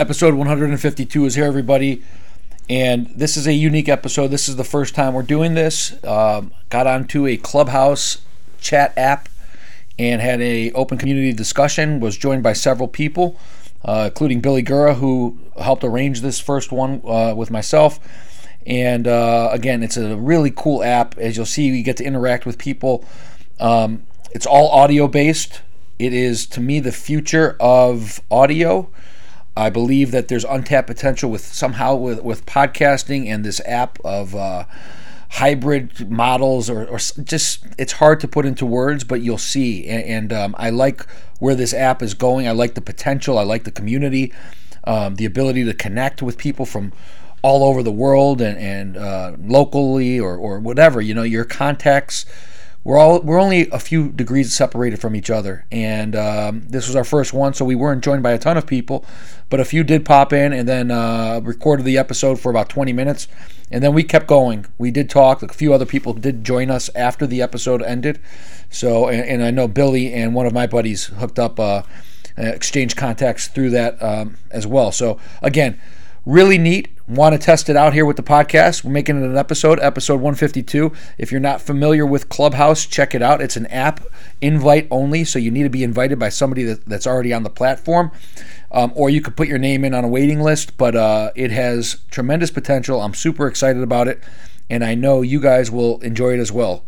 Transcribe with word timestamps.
Episode 0.00 0.34
152 0.34 1.24
is 1.24 1.34
here, 1.34 1.44
everybody. 1.44 2.04
And 2.70 3.08
this 3.16 3.36
is 3.36 3.48
a 3.48 3.52
unique 3.52 3.88
episode. 3.88 4.28
This 4.28 4.48
is 4.48 4.54
the 4.54 4.62
first 4.62 4.94
time 4.94 5.12
we're 5.12 5.22
doing 5.24 5.54
this. 5.54 5.92
Um, 6.04 6.52
got 6.68 6.86
onto 6.86 7.26
a 7.26 7.36
Clubhouse 7.36 8.18
chat 8.60 8.96
app 8.96 9.28
and 9.98 10.20
had 10.22 10.40
a 10.40 10.70
open 10.70 10.98
community 10.98 11.32
discussion. 11.32 11.98
Was 11.98 12.16
joined 12.16 12.44
by 12.44 12.52
several 12.52 12.86
people, 12.86 13.40
uh, 13.84 14.04
including 14.10 14.40
Billy 14.40 14.62
Gura, 14.62 14.94
who 14.94 15.36
helped 15.60 15.82
arrange 15.82 16.20
this 16.20 16.38
first 16.38 16.70
one 16.70 17.02
uh, 17.04 17.34
with 17.36 17.50
myself. 17.50 17.98
And 18.64 19.08
uh, 19.08 19.48
again, 19.50 19.82
it's 19.82 19.96
a 19.96 20.16
really 20.16 20.52
cool 20.52 20.84
app. 20.84 21.18
As 21.18 21.36
you'll 21.36 21.44
see, 21.44 21.66
you 21.66 21.82
get 21.82 21.96
to 21.96 22.04
interact 22.04 22.46
with 22.46 22.56
people. 22.56 23.04
Um, 23.58 24.04
it's 24.30 24.46
all 24.46 24.68
audio 24.68 25.08
based. 25.08 25.60
It 25.98 26.12
is, 26.12 26.46
to 26.46 26.60
me, 26.60 26.78
the 26.78 26.92
future 26.92 27.56
of 27.58 28.20
audio. 28.30 28.90
I 29.58 29.70
believe 29.70 30.12
that 30.12 30.28
there's 30.28 30.44
untapped 30.44 30.86
potential 30.86 31.30
with 31.30 31.44
somehow 31.44 31.96
with, 31.96 32.22
with 32.22 32.46
podcasting 32.46 33.26
and 33.26 33.44
this 33.44 33.60
app 33.66 33.98
of 34.04 34.34
uh, 34.34 34.64
hybrid 35.30 36.10
models 36.10 36.70
or, 36.70 36.86
or, 36.86 36.98
just 36.98 37.66
it's 37.76 37.92
hard 37.92 38.20
to 38.20 38.28
put 38.28 38.46
into 38.46 38.64
words, 38.64 39.04
but 39.04 39.20
you'll 39.20 39.36
see. 39.36 39.86
And, 39.86 40.04
and 40.04 40.32
um, 40.32 40.56
I 40.58 40.70
like 40.70 41.04
where 41.38 41.54
this 41.54 41.74
app 41.74 42.02
is 42.02 42.14
going. 42.14 42.46
I 42.46 42.52
like 42.52 42.74
the 42.74 42.80
potential. 42.80 43.38
I 43.38 43.42
like 43.42 43.64
the 43.64 43.70
community, 43.70 44.32
um, 44.84 45.16
the 45.16 45.24
ability 45.24 45.64
to 45.64 45.74
connect 45.74 46.22
with 46.22 46.38
people 46.38 46.64
from 46.64 46.92
all 47.42 47.64
over 47.64 47.82
the 47.82 47.92
world 47.92 48.40
and, 48.40 48.58
and 48.58 48.96
uh, 48.96 49.32
locally 49.38 50.18
or, 50.18 50.36
or 50.36 50.58
whatever. 50.58 51.00
You 51.00 51.14
know, 51.14 51.22
your 51.22 51.44
contacts 51.44 52.24
we're 52.84 52.96
all 52.96 53.20
we're 53.20 53.40
only 53.40 53.68
a 53.70 53.78
few 53.78 54.10
degrees 54.10 54.54
separated 54.54 55.00
from 55.00 55.14
each 55.16 55.30
other, 55.30 55.66
and 55.70 56.14
um, 56.16 56.62
this 56.68 56.86
was 56.86 56.96
our 56.96 57.04
first 57.04 57.32
one, 57.32 57.54
so 57.54 57.64
we 57.64 57.74
weren't 57.74 58.02
joined 58.02 58.22
by 58.22 58.32
a 58.32 58.38
ton 58.38 58.56
of 58.56 58.66
people, 58.66 59.04
but 59.50 59.60
a 59.60 59.64
few 59.64 59.84
did 59.84 60.04
pop 60.04 60.32
in, 60.32 60.52
and 60.52 60.68
then 60.68 60.90
uh, 60.90 61.40
recorded 61.42 61.84
the 61.84 61.98
episode 61.98 62.40
for 62.40 62.50
about 62.50 62.68
20 62.68 62.92
minutes, 62.92 63.28
and 63.70 63.82
then 63.82 63.92
we 63.92 64.04
kept 64.04 64.26
going. 64.26 64.66
We 64.78 64.90
did 64.90 65.10
talk. 65.10 65.42
A 65.42 65.48
few 65.48 65.74
other 65.74 65.86
people 65.86 66.12
did 66.12 66.44
join 66.44 66.70
us 66.70 66.88
after 66.94 67.26
the 67.26 67.42
episode 67.42 67.82
ended, 67.82 68.20
so 68.70 69.08
and, 69.08 69.22
and 69.22 69.44
I 69.44 69.50
know 69.50 69.68
Billy 69.68 70.12
and 70.12 70.34
one 70.34 70.46
of 70.46 70.52
my 70.52 70.66
buddies 70.66 71.06
hooked 71.06 71.38
up. 71.38 71.58
Uh, 71.60 71.82
exchange 72.40 72.94
contacts 72.94 73.48
through 73.48 73.70
that 73.70 74.00
um, 74.00 74.36
as 74.52 74.64
well. 74.64 74.92
So 74.92 75.18
again, 75.42 75.80
really 76.24 76.56
neat 76.56 76.97
want 77.08 77.32
to 77.32 77.38
test 77.38 77.68
it 77.68 77.76
out 77.76 77.94
here 77.94 78.04
with 78.04 78.16
the 78.16 78.22
podcast, 78.22 78.84
we're 78.84 78.90
making 78.90 79.22
it 79.22 79.26
an 79.26 79.36
episode, 79.36 79.80
episode 79.80 80.16
152. 80.16 80.92
If 81.16 81.32
you're 81.32 81.40
not 81.40 81.62
familiar 81.62 82.04
with 82.04 82.28
Clubhouse, 82.28 82.84
check 82.84 83.14
it 83.14 83.22
out. 83.22 83.40
It's 83.40 83.56
an 83.56 83.66
app, 83.66 84.04
invite 84.40 84.86
only, 84.90 85.24
so 85.24 85.38
you 85.38 85.50
need 85.50 85.62
to 85.62 85.70
be 85.70 85.82
invited 85.82 86.18
by 86.18 86.28
somebody 86.28 86.64
that, 86.64 86.84
that's 86.84 87.06
already 87.06 87.32
on 87.32 87.42
the 87.42 87.50
platform. 87.50 88.12
Um, 88.70 88.92
or 88.94 89.08
you 89.08 89.22
could 89.22 89.36
put 89.36 89.48
your 89.48 89.58
name 89.58 89.84
in 89.84 89.94
on 89.94 90.04
a 90.04 90.08
waiting 90.08 90.40
list, 90.40 90.76
but 90.76 90.94
uh, 90.94 91.30
it 91.34 91.50
has 91.50 92.02
tremendous 92.10 92.50
potential. 92.50 93.00
I'm 93.00 93.14
super 93.14 93.46
excited 93.46 93.82
about 93.82 94.08
it, 94.08 94.22
and 94.68 94.84
I 94.84 94.94
know 94.94 95.22
you 95.22 95.40
guys 95.40 95.70
will 95.70 95.98
enjoy 96.00 96.34
it 96.34 96.40
as 96.40 96.52
well. 96.52 96.84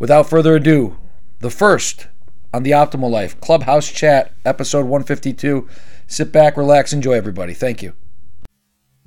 Without 0.00 0.28
further 0.28 0.56
ado, 0.56 0.98
the 1.38 1.50
first 1.50 2.08
on 2.52 2.64
the 2.64 2.72
Optimal 2.72 3.10
Life 3.10 3.40
Clubhouse 3.40 3.88
Chat, 3.88 4.32
episode 4.44 4.86
152. 4.86 5.68
Sit 6.08 6.32
back, 6.32 6.56
relax, 6.56 6.92
enjoy, 6.92 7.12
everybody. 7.12 7.54
Thank 7.54 7.82
you. 7.82 7.92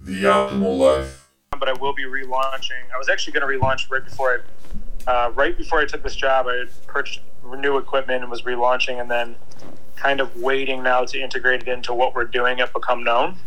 The 0.03 0.23
Optimal 0.23 0.77
Life. 0.77 1.29
But 1.51 1.69
I 1.69 1.73
will 1.73 1.93
be 1.93 2.03
relaunching. 2.03 2.91
I 2.93 2.97
was 2.97 3.07
actually 3.07 3.33
going 3.33 3.47
to 3.47 3.65
relaunch 3.65 3.89
right 3.89 4.03
before 4.03 4.43
I, 5.07 5.11
uh, 5.11 5.31
right 5.31 5.57
before 5.57 5.79
I 5.79 5.85
took 5.85 6.03
this 6.03 6.15
job. 6.15 6.47
I 6.47 6.55
had 6.55 6.87
purchased 6.87 7.21
new 7.57 7.77
equipment 7.77 8.21
and 8.21 8.29
was 8.29 8.41
relaunching, 8.41 8.99
and 8.99 9.09
then 9.09 9.35
kind 9.95 10.19
of 10.19 10.35
waiting 10.35 10.83
now 10.83 11.05
to 11.05 11.21
integrate 11.21 11.61
it 11.61 11.67
into 11.69 11.93
what 11.93 12.15
we're 12.15 12.25
doing 12.25 12.59
at 12.59 12.73
Become 12.73 13.03
Known. 13.03 13.37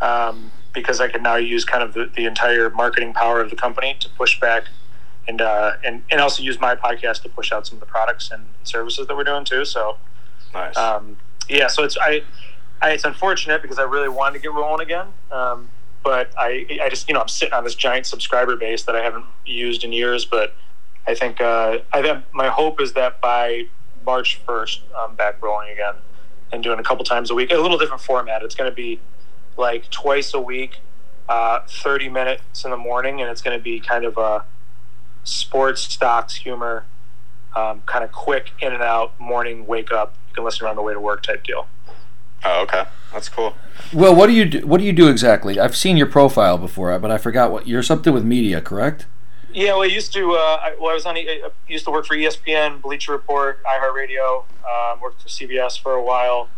Um, 0.00 0.50
because 0.72 1.00
I 1.00 1.08
can 1.08 1.22
now 1.22 1.36
use 1.36 1.64
kind 1.64 1.82
of 1.82 1.94
the, 1.94 2.06
the 2.06 2.24
entire 2.24 2.70
marketing 2.70 3.12
power 3.12 3.40
of 3.40 3.50
the 3.50 3.56
company 3.56 3.96
to 4.00 4.08
push 4.10 4.38
back 4.40 4.64
and, 5.26 5.40
uh, 5.40 5.72
and 5.84 6.02
and 6.10 6.20
also 6.20 6.42
use 6.42 6.58
my 6.60 6.74
podcast 6.74 7.22
to 7.22 7.28
push 7.28 7.52
out 7.52 7.66
some 7.66 7.76
of 7.76 7.80
the 7.80 7.86
products 7.86 8.30
and 8.30 8.46
services 8.64 9.06
that 9.06 9.16
we're 9.16 9.24
doing 9.24 9.44
too. 9.44 9.64
So, 9.64 9.98
nice. 10.54 10.76
Um, 10.76 11.18
yeah, 11.48 11.68
so 11.68 11.84
it's 11.84 11.96
I 12.00 12.22
I, 12.80 12.90
it's 12.90 13.04
unfortunate 13.04 13.62
because 13.62 13.78
I 13.78 13.82
really 13.82 14.08
wanted 14.08 14.34
to 14.34 14.42
get 14.42 14.52
rolling 14.52 14.82
again. 14.82 15.08
Um, 15.30 15.68
but 16.02 16.30
I, 16.38 16.66
I 16.82 16.88
just, 16.88 17.08
you 17.08 17.14
know, 17.14 17.20
I'm 17.20 17.28
sitting 17.28 17.54
on 17.54 17.64
this 17.64 17.74
giant 17.74 18.06
subscriber 18.06 18.56
base 18.56 18.84
that 18.84 18.96
I 18.96 19.02
haven't 19.02 19.26
used 19.44 19.84
in 19.84 19.92
years. 19.92 20.24
But 20.24 20.54
I 21.06 21.14
think, 21.14 21.40
uh, 21.40 21.78
I 21.92 22.02
think 22.02 22.24
my 22.32 22.48
hope 22.48 22.80
is 22.80 22.92
that 22.94 23.20
by 23.20 23.66
March 24.04 24.40
1st, 24.46 24.80
I'm 24.96 25.14
back 25.14 25.42
rolling 25.42 25.70
again 25.70 25.94
and 26.52 26.62
doing 26.62 26.78
a 26.78 26.82
couple 26.82 27.04
times 27.04 27.30
a 27.30 27.34
week. 27.34 27.50
A 27.50 27.56
little 27.56 27.78
different 27.78 28.02
format. 28.02 28.42
It's 28.42 28.54
going 28.54 28.70
to 28.70 28.74
be 28.74 29.00
like 29.56 29.90
twice 29.90 30.32
a 30.34 30.40
week, 30.40 30.78
uh, 31.28 31.60
30 31.68 32.08
minutes 32.08 32.64
in 32.64 32.70
the 32.70 32.76
morning, 32.76 33.20
and 33.20 33.30
it's 33.30 33.42
going 33.42 33.58
to 33.58 33.62
be 33.62 33.80
kind 33.80 34.04
of 34.04 34.16
a 34.16 34.44
sports, 35.24 35.82
stocks, 35.82 36.36
humor, 36.36 36.86
um, 37.54 37.82
kind 37.86 38.04
of 38.04 38.12
quick 38.12 38.52
in 38.60 38.72
and 38.72 38.82
out 38.82 39.18
morning 39.20 39.66
wake 39.66 39.92
up. 39.92 40.14
You 40.28 40.34
can 40.34 40.44
listen 40.44 40.66
around 40.66 40.76
the 40.76 40.82
way 40.82 40.94
to 40.94 41.00
work 41.00 41.22
type 41.22 41.44
deal. 41.44 41.66
Oh, 42.44 42.62
okay, 42.62 42.84
that's 43.12 43.28
cool. 43.28 43.54
Well, 43.92 44.14
what 44.14 44.26
do 44.26 44.32
you 44.32 44.44
do? 44.44 44.66
What 44.66 44.78
do 44.78 44.84
you 44.84 44.92
do 44.92 45.08
exactly? 45.08 45.58
I've 45.58 45.76
seen 45.76 45.96
your 45.96 46.06
profile 46.06 46.58
before, 46.58 46.96
but 46.98 47.10
I 47.10 47.18
forgot 47.18 47.50
what 47.50 47.66
you're 47.66 47.82
something 47.82 48.12
with 48.12 48.24
media, 48.24 48.60
correct? 48.60 49.06
Yeah, 49.52 49.72
well, 49.72 49.82
I 49.82 49.86
used 49.86 50.12
to. 50.12 50.32
Uh, 50.32 50.36
I, 50.36 50.76
well, 50.78 50.90
I 50.90 50.94
was 50.94 51.06
on. 51.06 51.16
I 51.16 51.50
used 51.66 51.84
to 51.86 51.90
work 51.90 52.06
for 52.06 52.16
ESPN, 52.16 52.82
Bleacher 52.82 53.12
Report, 53.12 53.62
iHeartRadio. 53.64 54.44
Um, 54.68 55.00
worked 55.00 55.22
for 55.22 55.28
CBS 55.28 55.80
for 55.80 55.92
a 55.92 56.02
while, 56.02 56.48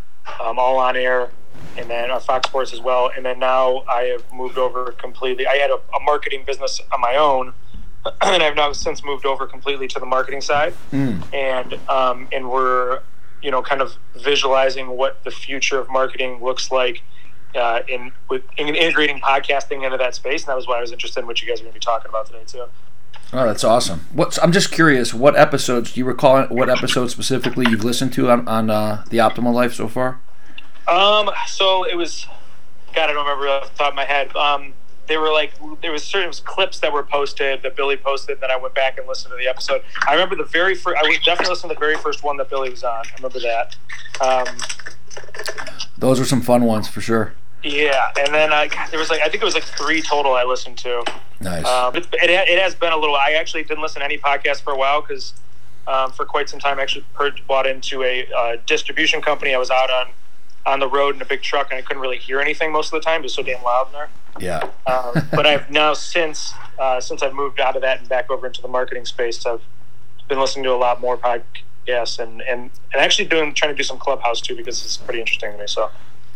um, 0.40 0.58
all 0.58 0.78
on 0.78 0.96
air, 0.96 1.30
and 1.76 1.88
then 1.88 2.10
on 2.10 2.20
Fox 2.20 2.48
Sports 2.48 2.72
as 2.72 2.80
well. 2.80 3.10
And 3.16 3.24
then 3.24 3.38
now 3.38 3.84
I 3.88 4.02
have 4.04 4.32
moved 4.32 4.58
over 4.58 4.92
completely. 4.92 5.46
I 5.46 5.54
had 5.56 5.70
a, 5.70 5.78
a 5.96 6.00
marketing 6.00 6.44
business 6.44 6.80
on 6.92 7.00
my 7.00 7.14
own, 7.14 7.54
and 8.22 8.42
I've 8.42 8.56
now 8.56 8.72
since 8.72 9.04
moved 9.04 9.24
over 9.24 9.46
completely 9.46 9.86
to 9.88 10.00
the 10.00 10.06
marketing 10.06 10.40
side. 10.40 10.74
Mm. 10.92 11.32
And 11.32 11.74
um, 11.88 12.28
and 12.32 12.50
we're 12.50 13.02
you 13.42 13.50
know, 13.50 13.62
kind 13.62 13.80
of 13.80 13.96
visualizing 14.16 14.88
what 14.88 15.22
the 15.24 15.30
future 15.30 15.78
of 15.78 15.88
marketing 15.88 16.42
looks 16.42 16.70
like 16.70 17.02
uh, 17.54 17.80
in 17.88 18.12
with 18.28 18.42
in 18.56 18.68
integrating 18.68 19.20
podcasting 19.20 19.84
into 19.84 19.96
that 19.96 20.14
space. 20.14 20.42
And 20.42 20.48
that 20.48 20.56
was 20.56 20.66
why 20.66 20.78
I 20.78 20.80
was 20.80 20.92
interested 20.92 21.20
in 21.20 21.26
what 21.26 21.40
you 21.42 21.48
guys 21.48 21.60
are 21.60 21.64
going 21.64 21.72
to 21.72 21.78
be 21.78 21.84
talking 21.84 22.08
about 22.08 22.26
today 22.26 22.42
too. 22.46 22.66
Oh, 23.32 23.46
that's 23.46 23.64
awesome. 23.64 24.06
What's 24.12 24.38
I'm 24.38 24.52
just 24.52 24.72
curious. 24.72 25.14
What 25.14 25.36
episodes 25.36 25.92
do 25.92 26.00
you 26.00 26.04
recall? 26.04 26.44
What 26.46 26.68
episodes 26.68 27.12
specifically 27.12 27.66
you've 27.68 27.84
listened 27.84 28.12
to 28.14 28.30
on, 28.30 28.46
on 28.48 28.70
uh, 28.70 29.04
the 29.10 29.18
Optimal 29.18 29.52
Life 29.52 29.74
so 29.74 29.88
far? 29.88 30.20
Um, 30.88 31.30
so 31.46 31.84
it 31.84 31.96
was. 31.96 32.26
God, 32.92 33.08
I 33.08 33.12
don't 33.12 33.24
remember 33.24 33.48
off 33.48 33.70
the 33.70 33.78
top 33.78 33.90
of 33.90 33.94
my 33.94 34.04
head. 34.04 34.34
Um, 34.34 34.74
they 35.10 35.18
were 35.18 35.32
like 35.32 35.52
there 35.82 35.90
was 35.90 36.04
certain 36.04 36.28
was 36.28 36.38
clips 36.38 36.78
that 36.78 36.92
were 36.92 37.02
posted 37.02 37.62
that 37.62 37.74
Billy 37.74 37.96
posted. 37.96 38.40
Then 38.40 38.50
I 38.52 38.56
went 38.56 38.74
back 38.76 38.96
and 38.96 39.08
listened 39.08 39.32
to 39.32 39.36
the 39.36 39.48
episode. 39.48 39.82
I 40.06 40.12
remember 40.12 40.36
the 40.36 40.44
very 40.44 40.76
first. 40.76 40.96
I 41.02 41.06
was 41.06 41.18
definitely 41.18 41.50
listened 41.50 41.70
to 41.70 41.74
the 41.74 41.80
very 41.80 41.96
first 41.96 42.22
one 42.22 42.36
that 42.36 42.48
Billy 42.48 42.70
was 42.70 42.84
on. 42.84 43.04
I 43.04 43.10
remember 43.16 43.40
that. 43.40 43.76
Um, 44.20 44.56
Those 45.98 46.20
were 46.20 46.24
some 46.24 46.40
fun 46.40 46.62
ones 46.62 46.86
for 46.86 47.00
sure. 47.00 47.34
Yeah, 47.64 48.12
and 48.20 48.32
then 48.32 48.52
uh, 48.52 48.68
there 48.90 49.00
was 49.00 49.10
like 49.10 49.20
I 49.20 49.28
think 49.28 49.42
it 49.42 49.44
was 49.44 49.54
like 49.54 49.64
three 49.64 50.00
total 50.00 50.34
I 50.34 50.44
listened 50.44 50.78
to. 50.78 51.04
Nice. 51.40 51.66
Um, 51.66 51.96
it, 51.96 52.06
it, 52.12 52.30
it, 52.30 52.62
has 52.62 52.76
been 52.76 52.92
a 52.92 52.96
little. 52.96 53.16
I 53.16 53.32
actually 53.32 53.64
didn't 53.64 53.82
listen 53.82 54.00
to 54.00 54.04
any 54.04 54.16
podcast 54.16 54.62
for 54.62 54.72
a 54.72 54.76
while 54.76 55.00
because 55.00 55.34
um, 55.88 56.12
for 56.12 56.24
quite 56.24 56.48
some 56.48 56.60
time 56.60 56.78
I 56.78 56.82
actually 56.82 57.04
bought 57.48 57.66
into 57.66 58.04
a 58.04 58.28
uh, 58.32 58.56
distribution 58.64 59.20
company. 59.20 59.54
I 59.54 59.58
was 59.58 59.70
out 59.70 59.90
on 59.90 60.10
on 60.66 60.78
the 60.78 60.88
road 60.88 61.16
in 61.16 61.22
a 61.22 61.24
big 61.24 61.42
truck 61.42 61.68
and 61.70 61.78
I 61.78 61.82
couldn't 61.82 62.00
really 62.00 62.18
hear 62.18 62.40
anything 62.40 62.70
most 62.70 62.92
of 62.92 63.00
the 63.00 63.04
time. 63.04 63.22
It 63.22 63.24
was 63.24 63.34
so 63.34 63.42
damn 63.42 63.64
loud 63.64 63.88
in 63.88 63.94
there. 63.94 64.08
Yeah. 64.40 64.68
Um, 64.86 65.28
but 65.30 65.46
I've 65.46 65.70
now 65.70 65.94
since 65.94 66.54
uh, 66.78 67.00
since 67.00 67.22
I've 67.22 67.34
moved 67.34 67.60
out 67.60 67.76
of 67.76 67.82
that 67.82 68.00
and 68.00 68.08
back 68.08 68.30
over 68.30 68.46
into 68.46 68.62
the 68.62 68.68
marketing 68.68 69.04
space, 69.04 69.44
I've 69.46 69.62
been 70.28 70.40
listening 70.40 70.64
to 70.64 70.72
a 70.72 70.76
lot 70.76 71.00
more 71.00 71.16
podcasts 71.16 72.18
and 72.18 72.40
and, 72.42 72.70
and 72.92 72.96
actually 73.02 73.28
doing 73.28 73.54
trying 73.54 73.72
to 73.72 73.76
do 73.76 73.82
some 73.82 73.98
clubhouse 73.98 74.40
too 74.40 74.56
because 74.56 74.84
it's 74.84 74.96
pretty 74.96 75.20
interesting 75.20 75.52
to 75.52 75.58
me. 75.58 75.66
So. 75.66 75.90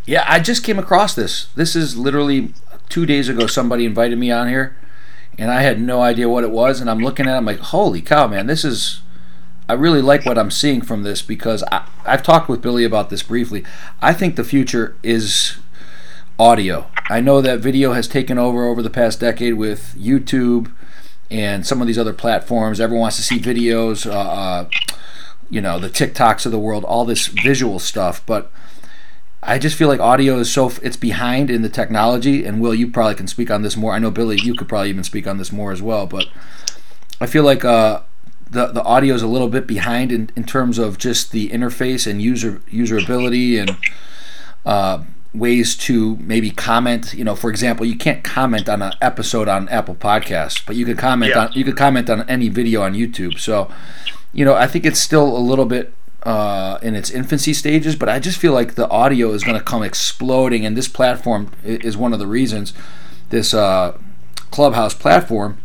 Yeah, 0.06 0.25
I 0.28 0.38
just 0.38 0.62
came 0.62 0.78
across 0.78 1.14
this. 1.14 1.47
This 1.54 1.75
is 1.75 1.96
literally 1.96 2.52
two 2.90 3.06
days 3.06 3.31
ago. 3.31 3.46
Somebody 3.46 3.87
invited 3.87 4.19
me 4.19 4.31
on 4.31 4.49
here, 4.49 4.76
and 5.38 5.50
I 5.50 5.62
had 5.62 5.81
no 5.81 6.02
idea 6.02 6.28
what 6.28 6.44
it 6.44 6.50
was. 6.50 6.78
And 6.78 6.90
I'm 6.90 6.99
looking 6.99 7.26
at, 7.26 7.32
it, 7.32 7.37
I'm 7.38 7.46
like, 7.46 7.58
holy 7.58 8.02
cow, 8.02 8.26
man! 8.26 8.46
This 8.46 8.67
is 8.67 9.00
I 9.69 9.73
really 9.73 10.02
like 10.02 10.26
what 10.26 10.37
I'm 10.37 10.50
seeing 10.50 10.82
from 10.82 11.05
this 11.05 11.23
because 11.23 11.64
I, 11.73 11.87
I've 12.05 12.23
talked 12.23 12.49
with 12.49 12.61
Billy 12.61 12.84
about 12.84 13.08
this 13.08 13.23
briefly. 13.23 13.64
I 14.00 14.12
think 14.12 14.37
the 14.37 14.44
future 14.44 14.96
is 15.02 15.58
audio. 16.38 16.86
I 17.08 17.20
know 17.20 17.40
that 17.40 17.60
video 17.60 17.92
has 17.92 18.08
taken 18.08 18.38
over 18.38 18.64
over 18.64 18.82
the 18.82 18.90
past 18.90 19.20
decade 19.20 19.54
with 19.54 19.94
YouTube 19.98 20.72
and 21.31 21.66
some 21.66 21.81
of 21.81 21.86
these 21.86 21.98
other 21.98 22.12
platforms. 22.12 22.81
Everyone 22.81 23.02
wants 23.02 23.16
to 23.16 23.22
see 23.22 23.38
videos, 23.38 24.10
uh, 24.10 24.12
uh, 24.12 24.69
you 25.50 25.60
know, 25.60 25.78
the 25.78 25.90
TikToks 25.90 26.46
of 26.46 26.52
the 26.52 26.58
world, 26.58 26.84
all 26.84 27.04
this 27.04 27.26
visual 27.26 27.78
stuff. 27.78 28.25
But 28.26 28.50
I 29.42 29.58
just 29.58 29.76
feel 29.76 29.88
like 29.88 30.00
audio 30.00 30.38
is 30.38 30.50
so 30.50 30.72
it's 30.82 30.96
behind 30.96 31.50
in 31.50 31.62
the 31.62 31.69
technology. 31.69 32.44
And 32.44 32.60
Will, 32.60 32.75
you 32.75 32.90
probably 32.90 33.14
can 33.14 33.28
speak 33.28 33.50
on 33.50 33.62
this 33.62 33.76
more. 33.76 33.92
I 33.92 33.98
know 33.98 34.10
Billy, 34.10 34.38
you 34.38 34.54
could 34.54 34.69
probably 34.69 34.90
even 34.90 35.04
speak 35.04 35.26
on 35.26 35.38
this 35.38 35.52
more 35.52 35.72
as 35.72 35.82
well. 35.82 36.06
But 36.06 36.26
I 37.20 37.26
feel 37.26 37.44
like 37.44 37.64
uh, 37.64 38.00
the 38.50 38.69
the 38.69 38.82
audio 38.82 39.14
is 39.14 39.22
a 39.22 39.28
little 39.28 39.48
bit 39.48 39.66
behind 39.66 40.10
in, 40.10 40.30
in 40.34 40.44
terms 40.44 40.78
of 40.78 40.98
just 40.98 41.30
the 41.30 41.50
interface 41.50 42.10
and 42.10 42.22
user 42.22 42.62
usability 42.70 43.60
and 43.60 43.76
uh, 44.64 45.04
ways 45.34 45.75
to 45.76 46.16
maybe 46.20 46.50
comment. 46.50 47.12
You 47.14 47.25
know, 47.25 47.34
for 47.34 47.50
example, 47.50 47.84
you 47.84 47.96
can't 47.96 48.22
comment 48.22 48.69
on 48.69 48.81
an 48.82 48.92
episode 49.02 49.48
on 49.48 49.69
Apple 49.69 49.94
Podcasts, 49.96 50.64
but 50.64 50.76
you 50.76 50.84
can 50.84 50.96
comment 50.96 51.32
Yeah. 51.34 51.46
on 51.46 51.52
you 51.54 51.64
can 51.64 51.75
comment 51.75 52.08
on 52.08 52.22
any 52.28 52.48
video 52.48 52.82
on 52.82 52.94
YouTube. 52.94 53.38
So, 53.38 53.70
you 54.32 54.44
know, 54.44 54.54
I 54.54 54.66
think 54.66 54.84
it's 54.86 55.00
still 55.00 55.36
a 55.36 55.38
little 55.38 55.66
bit 55.66 55.92
uh, 56.22 56.78
in 56.82 56.94
its 56.94 57.10
infancy 57.10 57.52
stages, 57.52 57.96
but 57.96 58.08
I 58.08 58.19
just 58.19 58.38
feel 58.38 58.52
like 58.54 58.76
the 58.76 58.88
audio 58.88 59.32
is 59.32 59.44
going 59.44 59.58
to 59.58 59.62
come 59.64 59.82
exploding, 59.82 60.64
and 60.64 60.75
this 60.76 60.88
platform 60.88 61.50
is 61.62 61.96
one 61.98 62.12
of 62.14 62.19
the 62.19 62.26
reasons. 62.26 62.72
This 63.30 63.52
uh, 63.52 63.98
Clubhouse 64.50 64.94
platform, 64.94 65.58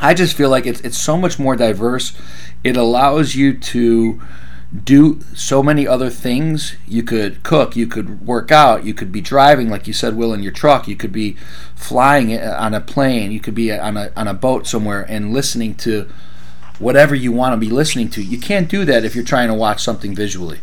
I 0.00 0.14
just 0.14 0.36
feel 0.36 0.48
like 0.50 0.66
it's 0.66 0.80
it's 0.80 0.98
so 0.98 1.16
much 1.16 1.38
more 1.38 1.54
diverse. 1.56 2.12
It 2.64 2.76
allows 2.76 3.36
you 3.36 3.52
to 3.58 4.20
do 4.82 5.20
so 5.34 5.62
many 5.62 5.86
other 5.86 6.10
things. 6.10 6.74
You 6.86 7.02
could 7.02 7.42
cook, 7.42 7.76
you 7.76 7.86
could 7.86 8.26
work 8.26 8.50
out, 8.50 8.84
you 8.84 8.94
could 8.94 9.12
be 9.12 9.20
driving, 9.20 9.70
like 9.70 9.86
you 9.86 9.92
said, 9.92 10.16
Will, 10.16 10.32
in 10.32 10.42
your 10.42 10.52
truck. 10.52 10.88
You 10.88 10.96
could 10.96 11.12
be 11.12 11.36
flying 11.76 12.36
on 12.38 12.74
a 12.74 12.80
plane. 12.80 13.30
You 13.30 13.40
could 13.40 13.54
be 13.54 13.70
on 13.72 13.96
a 13.96 14.10
on 14.16 14.26
a 14.26 14.34
boat 14.34 14.66
somewhere 14.66 15.06
and 15.08 15.32
listening 15.32 15.74
to 15.76 16.08
whatever 16.78 17.14
you 17.14 17.30
want 17.30 17.52
to 17.52 17.56
be 17.56 17.72
listening 17.72 18.08
to. 18.10 18.22
You 18.22 18.38
can't 18.38 18.68
do 18.68 18.84
that 18.84 19.04
if 19.04 19.14
you're 19.14 19.24
trying 19.24 19.48
to 19.48 19.54
watch 19.54 19.82
something 19.82 20.14
visually. 20.14 20.60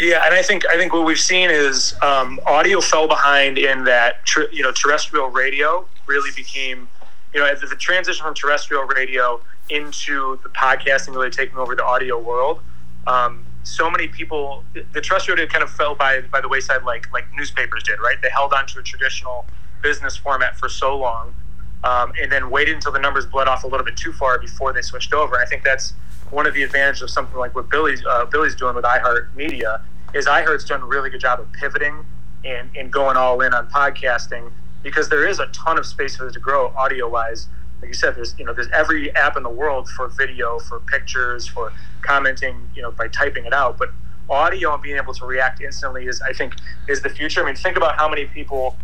Yeah, 0.00 0.24
and 0.24 0.34
I 0.34 0.42
think 0.42 0.66
I 0.66 0.76
think 0.76 0.92
what 0.92 1.04
we've 1.04 1.18
seen 1.18 1.50
is 1.50 1.94
um, 2.02 2.40
audio 2.46 2.80
fell 2.80 3.06
behind 3.06 3.58
in 3.58 3.84
that 3.84 4.24
tr- 4.24 4.50
you 4.52 4.62
know 4.62 4.72
terrestrial 4.72 5.28
radio 5.28 5.86
really 6.06 6.30
became 6.34 6.88
you 7.32 7.40
know 7.40 7.54
the 7.54 7.76
transition 7.76 8.24
from 8.24 8.34
terrestrial 8.34 8.84
radio 8.84 9.40
into 9.68 10.38
the 10.42 10.48
podcasting 10.48 11.14
really 11.14 11.30
taking 11.30 11.58
over 11.58 11.76
the 11.76 11.84
audio 11.84 12.18
world. 12.18 12.60
Um, 13.06 13.44
so 13.62 13.90
many 13.90 14.08
people, 14.08 14.62
the 14.92 15.00
terrestrial 15.00 15.36
radio 15.36 15.50
kind 15.50 15.64
of 15.64 15.70
fell 15.70 15.94
by 15.94 16.20
by 16.32 16.40
the 16.40 16.48
wayside, 16.48 16.82
like 16.84 17.12
like 17.12 17.26
newspapers 17.34 17.82
did. 17.82 17.98
Right, 18.00 18.16
they 18.22 18.30
held 18.30 18.52
on 18.52 18.66
to 18.68 18.80
a 18.80 18.82
traditional 18.82 19.46
business 19.82 20.16
format 20.16 20.56
for 20.58 20.68
so 20.68 20.96
long, 20.96 21.34
um, 21.82 22.12
and 22.20 22.30
then 22.30 22.50
waited 22.50 22.74
until 22.74 22.92
the 22.92 22.98
numbers 22.98 23.26
bled 23.26 23.48
off 23.48 23.64
a 23.64 23.66
little 23.66 23.84
bit 23.84 23.96
too 23.96 24.12
far 24.12 24.38
before 24.38 24.72
they 24.72 24.82
switched 24.82 25.12
over. 25.12 25.36
I 25.38 25.46
think 25.46 25.62
that's 25.62 25.94
one 26.30 26.46
of 26.46 26.54
the 26.54 26.62
advantages 26.62 27.02
of 27.02 27.10
something 27.10 27.38
like 27.38 27.54
what 27.54 27.70
Billy's 27.70 28.04
uh, 28.04 28.26
Billy's 28.26 28.54
doing 28.54 28.74
with 28.74 28.84
iHeart 28.84 29.34
Media 29.34 29.80
is 30.12 30.26
iHeart's 30.26 30.64
done 30.64 30.82
a 30.82 30.86
really 30.86 31.10
good 31.10 31.20
job 31.20 31.40
of 31.40 31.52
pivoting 31.52 32.04
and, 32.44 32.70
and 32.76 32.92
going 32.92 33.16
all 33.16 33.40
in 33.40 33.52
on 33.52 33.68
podcasting 33.68 34.50
because 34.82 35.08
there 35.08 35.26
is 35.26 35.38
a 35.40 35.46
ton 35.46 35.78
of 35.78 35.86
space 35.86 36.16
for 36.16 36.28
it 36.28 36.32
to 36.32 36.40
grow 36.40 36.68
audio 36.76 37.08
wise. 37.08 37.48
Like 37.80 37.88
you 37.88 37.94
said, 37.94 38.14
there's 38.14 38.34
you 38.38 38.44
know 38.44 38.52
there's 38.52 38.68
every 38.72 39.14
app 39.16 39.36
in 39.36 39.42
the 39.42 39.50
world 39.50 39.88
for 39.88 40.08
video, 40.08 40.58
for 40.58 40.80
pictures, 40.80 41.46
for 41.46 41.72
commenting, 42.04 42.68
you 42.74 42.82
know, 42.82 42.90
by 42.90 43.08
typing 43.08 43.44
it 43.44 43.52
out. 43.52 43.78
But 43.78 43.90
audio 44.28 44.72
and 44.74 44.82
being 44.82 44.96
able 44.96 45.12
to 45.14 45.26
react 45.26 45.60
instantly 45.60 46.06
is 46.06 46.20
I 46.22 46.32
think 46.32 46.54
is 46.88 47.02
the 47.02 47.10
future. 47.10 47.42
I 47.42 47.46
mean, 47.46 47.56
think 47.56 47.76
about 47.76 47.96
how 47.96 48.08
many 48.08 48.26
people 48.26 48.76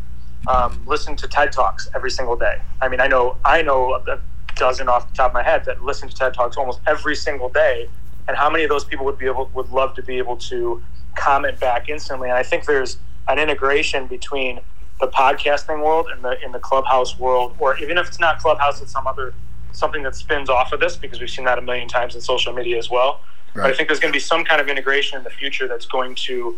um, 0.46 0.82
listen 0.86 1.16
to 1.16 1.28
TED 1.28 1.52
Talks 1.52 1.88
every 1.94 2.10
single 2.10 2.36
day. 2.36 2.56
I 2.80 2.88
mean, 2.88 3.00
I 3.00 3.06
know 3.06 3.36
I 3.44 3.62
know 3.62 3.94
a 3.94 4.18
dozen 4.56 4.88
off 4.88 5.08
the 5.10 5.16
top 5.16 5.30
of 5.30 5.34
my 5.34 5.42
head 5.42 5.64
that 5.66 5.82
listen 5.82 6.08
to 6.08 6.14
TED 6.14 6.34
Talks 6.34 6.56
almost 6.56 6.80
every 6.86 7.16
single 7.16 7.48
day, 7.48 7.88
and 8.28 8.36
how 8.36 8.50
many 8.50 8.64
of 8.64 8.70
those 8.70 8.84
people 8.84 9.04
would 9.06 9.18
be 9.18 9.26
able 9.26 9.50
would 9.54 9.70
love 9.70 9.94
to 9.94 10.02
be 10.02 10.18
able 10.18 10.36
to 10.36 10.82
comment 11.16 11.58
back 11.60 11.88
instantly? 11.88 12.28
And 12.28 12.38
I 12.38 12.42
think 12.42 12.66
there's 12.66 12.98
an 13.28 13.38
integration 13.38 14.06
between 14.06 14.60
the 15.00 15.08
podcasting 15.08 15.82
world 15.84 16.06
and 16.12 16.22
the 16.22 16.36
in 16.44 16.52
the 16.52 16.58
clubhouse 16.58 17.18
world, 17.18 17.56
or 17.58 17.76
even 17.78 17.98
if 17.98 18.08
it's 18.08 18.20
not 18.20 18.38
clubhouse, 18.38 18.80
it's 18.82 18.92
some 18.92 19.06
other 19.06 19.34
something 19.72 20.02
that 20.02 20.14
spins 20.14 20.48
off 20.48 20.72
of 20.72 20.80
this 20.80 20.96
because 20.96 21.20
we've 21.20 21.30
seen 21.30 21.44
that 21.44 21.58
a 21.58 21.62
million 21.62 21.88
times 21.88 22.14
in 22.14 22.20
social 22.20 22.52
media 22.52 22.78
as 22.78 22.90
well. 22.90 23.20
But 23.54 23.64
I 23.64 23.72
think 23.72 23.88
there's 23.88 23.98
going 23.98 24.12
to 24.12 24.16
be 24.16 24.20
some 24.20 24.44
kind 24.44 24.60
of 24.60 24.68
integration 24.68 25.18
in 25.18 25.24
the 25.24 25.30
future 25.30 25.66
that's 25.66 25.86
going 25.86 26.14
to 26.26 26.56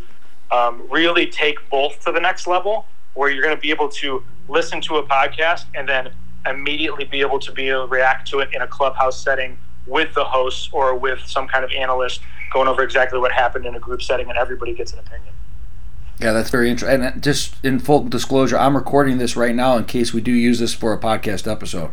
um, 0.50 0.86
really 0.90 1.26
take 1.26 1.58
both 1.70 2.04
to 2.04 2.12
the 2.12 2.20
next 2.20 2.46
level, 2.46 2.86
where 3.14 3.30
you're 3.30 3.42
going 3.42 3.56
to 3.56 3.60
be 3.60 3.70
able 3.70 3.88
to 3.88 4.22
listen 4.48 4.80
to 4.82 4.96
a 4.96 5.02
podcast 5.02 5.64
and 5.74 5.88
then 5.88 6.10
immediately 6.46 7.04
be 7.04 7.20
able 7.20 7.38
to 7.38 7.52
be 7.52 7.68
able 7.68 7.86
to 7.86 7.92
react 7.92 8.28
to 8.28 8.40
it 8.40 8.50
in 8.52 8.62
a 8.62 8.66
clubhouse 8.66 9.22
setting 9.22 9.56
with 9.86 10.12
the 10.14 10.24
hosts 10.24 10.68
or 10.72 10.94
with 10.94 11.20
some 11.26 11.48
kind 11.48 11.64
of 11.64 11.70
analyst 11.72 12.20
going 12.52 12.68
over 12.68 12.82
exactly 12.82 13.18
what 13.18 13.32
happened 13.32 13.64
in 13.64 13.74
a 13.74 13.80
group 13.80 14.02
setting, 14.02 14.28
and 14.28 14.38
everybody 14.38 14.74
gets 14.74 14.92
an 14.92 14.98
opinion. 14.98 15.32
Yeah, 16.20 16.32
that's 16.32 16.50
very 16.50 16.70
interesting. 16.70 17.02
And 17.02 17.22
just 17.22 17.54
in 17.64 17.78
full 17.78 18.04
disclosure, 18.04 18.58
I'm 18.58 18.76
recording 18.76 19.18
this 19.18 19.34
right 19.34 19.54
now 19.54 19.76
in 19.76 19.86
case 19.86 20.12
we 20.12 20.20
do 20.20 20.30
use 20.30 20.58
this 20.58 20.74
for 20.74 20.92
a 20.92 20.98
podcast 20.98 21.50
episode. 21.50 21.90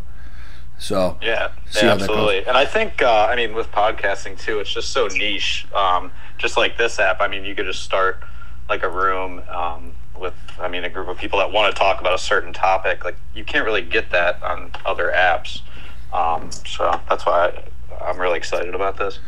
So 0.80 1.18
Yeah, 1.22 1.50
yeah 1.76 1.82
how 1.82 1.96
that 1.96 2.00
goes. 2.00 2.02
absolutely. 2.02 2.46
And 2.48 2.58
I 2.58 2.66
think, 2.66 3.02
uh, 3.02 3.28
I 3.30 3.36
mean, 3.36 3.54
with 3.54 3.72
podcasting 3.72 4.40
too, 4.40 4.60
it's 4.60 4.74
just 4.74 4.92
so 4.92 5.08
niche. 5.08 5.68
Um, 5.76 6.12
just 6.38 6.58
like 6.58 6.78
this 6.78 7.00
app, 7.00 7.22
I 7.22 7.28
mean, 7.28 7.46
you 7.46 7.54
could 7.54 7.66
just 7.66 7.84
start 7.84 8.24
like 8.70 8.84
a 8.84 8.90
room 8.90 9.42
um, 9.50 9.92
with, 10.18 10.34
I 10.60 10.68
mean, 10.70 10.86
a 10.86 10.90
group 10.90 11.08
of 11.10 11.18
people 11.18 11.38
that 11.40 11.52
want 11.52 11.74
to 11.74 11.78
talk 11.78 12.00
about 12.00 12.14
a 12.14 12.18
certain 12.18 12.54
topic. 12.54 13.04
Like, 13.04 13.18
you 13.36 13.44
can't 13.44 13.66
really 13.66 13.82
get 13.82 14.10
that 14.12 14.42
on 14.42 14.72
other 14.86 15.12
apps. 15.16 15.62
Um, 16.14 16.50
so 16.66 17.00
that's 17.10 17.26
why 17.26 17.50
I, 18.00 18.06
I'm 18.10 18.18
really 18.18 18.38
excited 18.38 18.74
about 18.74 18.98
this. 18.98 19.20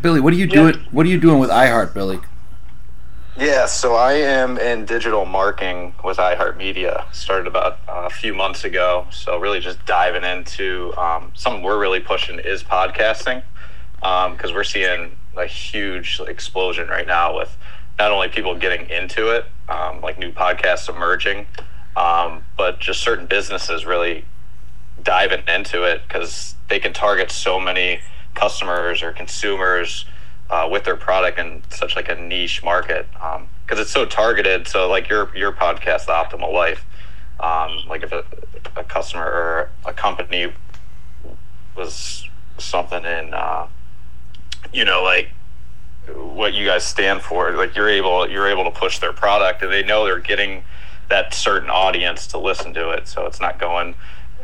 Billy, 0.00 0.20
what 0.20 0.32
are 0.32 0.36
you 0.36 0.46
Yeah. 0.46 0.70
doing? 0.70 0.86
What 0.92 1.06
are 1.06 1.08
you 1.08 1.20
doing 1.20 1.38
with 1.40 1.50
iHeart, 1.50 1.92
Billy? 1.92 2.20
Yeah, 3.36 3.66
so 3.66 3.94
I 3.94 4.14
am 4.14 4.58
in 4.58 4.84
digital 4.84 5.24
marketing 5.24 5.94
with 6.02 6.16
iHeartMedia. 6.16 7.04
Started 7.14 7.46
about 7.46 7.78
uh, 7.88 8.02
a 8.06 8.10
few 8.10 8.34
months 8.34 8.64
ago. 8.64 9.06
So 9.10 9.38
really 9.38 9.60
just 9.60 9.84
diving 9.86 10.24
into 10.24 10.92
um, 10.98 11.30
something 11.34 11.62
we're 11.62 11.78
really 11.78 12.00
pushing 12.00 12.40
is 12.40 12.64
podcasting 12.64 13.44
because 14.00 14.52
we're 14.52 14.64
seeing 14.64 15.16
a 15.36 15.46
huge 15.46 16.20
explosion 16.26 16.88
right 16.88 17.06
now 17.06 17.36
with 17.36 17.56
not 18.00 18.10
only 18.10 18.28
people 18.28 18.56
getting 18.56 18.90
into 18.90 19.28
it, 19.28 19.44
um, 19.68 20.00
like 20.00 20.18
new 20.18 20.32
podcasts 20.32 20.88
emerging, 20.88 21.46
um, 21.96 22.44
but 22.56 22.80
just 22.80 23.00
certain 23.00 23.26
businesses 23.26 23.86
really 23.86 24.24
diving 25.04 25.44
into 25.46 25.84
it 25.84 26.02
because 26.08 26.56
they 26.68 26.80
can 26.80 26.92
target 26.92 27.30
so 27.30 27.60
many 27.60 28.00
customers 28.34 29.02
or 29.02 29.12
consumers 29.12 30.04
uh, 30.50 30.68
with 30.70 30.84
their 30.84 30.96
product 30.96 31.38
in 31.38 31.62
such 31.70 31.96
like 31.96 32.08
a 32.08 32.14
niche 32.16 32.62
market 32.62 33.06
because 33.64 33.78
it's 33.78 33.90
so 33.90 34.04
targeted. 34.04 34.66
So 34.66 34.88
like 34.88 35.08
your 35.08 35.34
your 35.36 35.52
podcast, 35.52 36.06
The 36.06 36.12
Optimal 36.12 36.52
Life, 36.52 36.84
um, 37.38 37.78
like 37.88 38.02
if 38.02 38.12
a, 38.12 38.24
a 38.76 38.84
customer 38.84 39.24
or 39.24 39.70
a 39.86 39.92
company 39.92 40.52
was 41.76 42.28
something 42.58 43.04
in, 43.04 43.32
uh, 43.32 43.68
you 44.72 44.84
know, 44.84 45.02
like 45.02 45.30
what 46.14 46.52
you 46.52 46.66
guys 46.66 46.84
stand 46.84 47.22
for, 47.22 47.52
like 47.52 47.76
you're 47.76 47.88
able 47.88 48.28
you're 48.28 48.48
able 48.48 48.64
to 48.64 48.72
push 48.72 48.98
their 48.98 49.12
product, 49.12 49.62
and 49.62 49.72
they 49.72 49.84
know 49.84 50.04
they're 50.04 50.18
getting 50.18 50.64
that 51.08 51.32
certain 51.32 51.70
audience 51.70 52.26
to 52.28 52.38
listen 52.38 52.74
to 52.74 52.90
it. 52.90 53.06
So 53.06 53.26
it's 53.26 53.40
not 53.40 53.58
going 53.58 53.94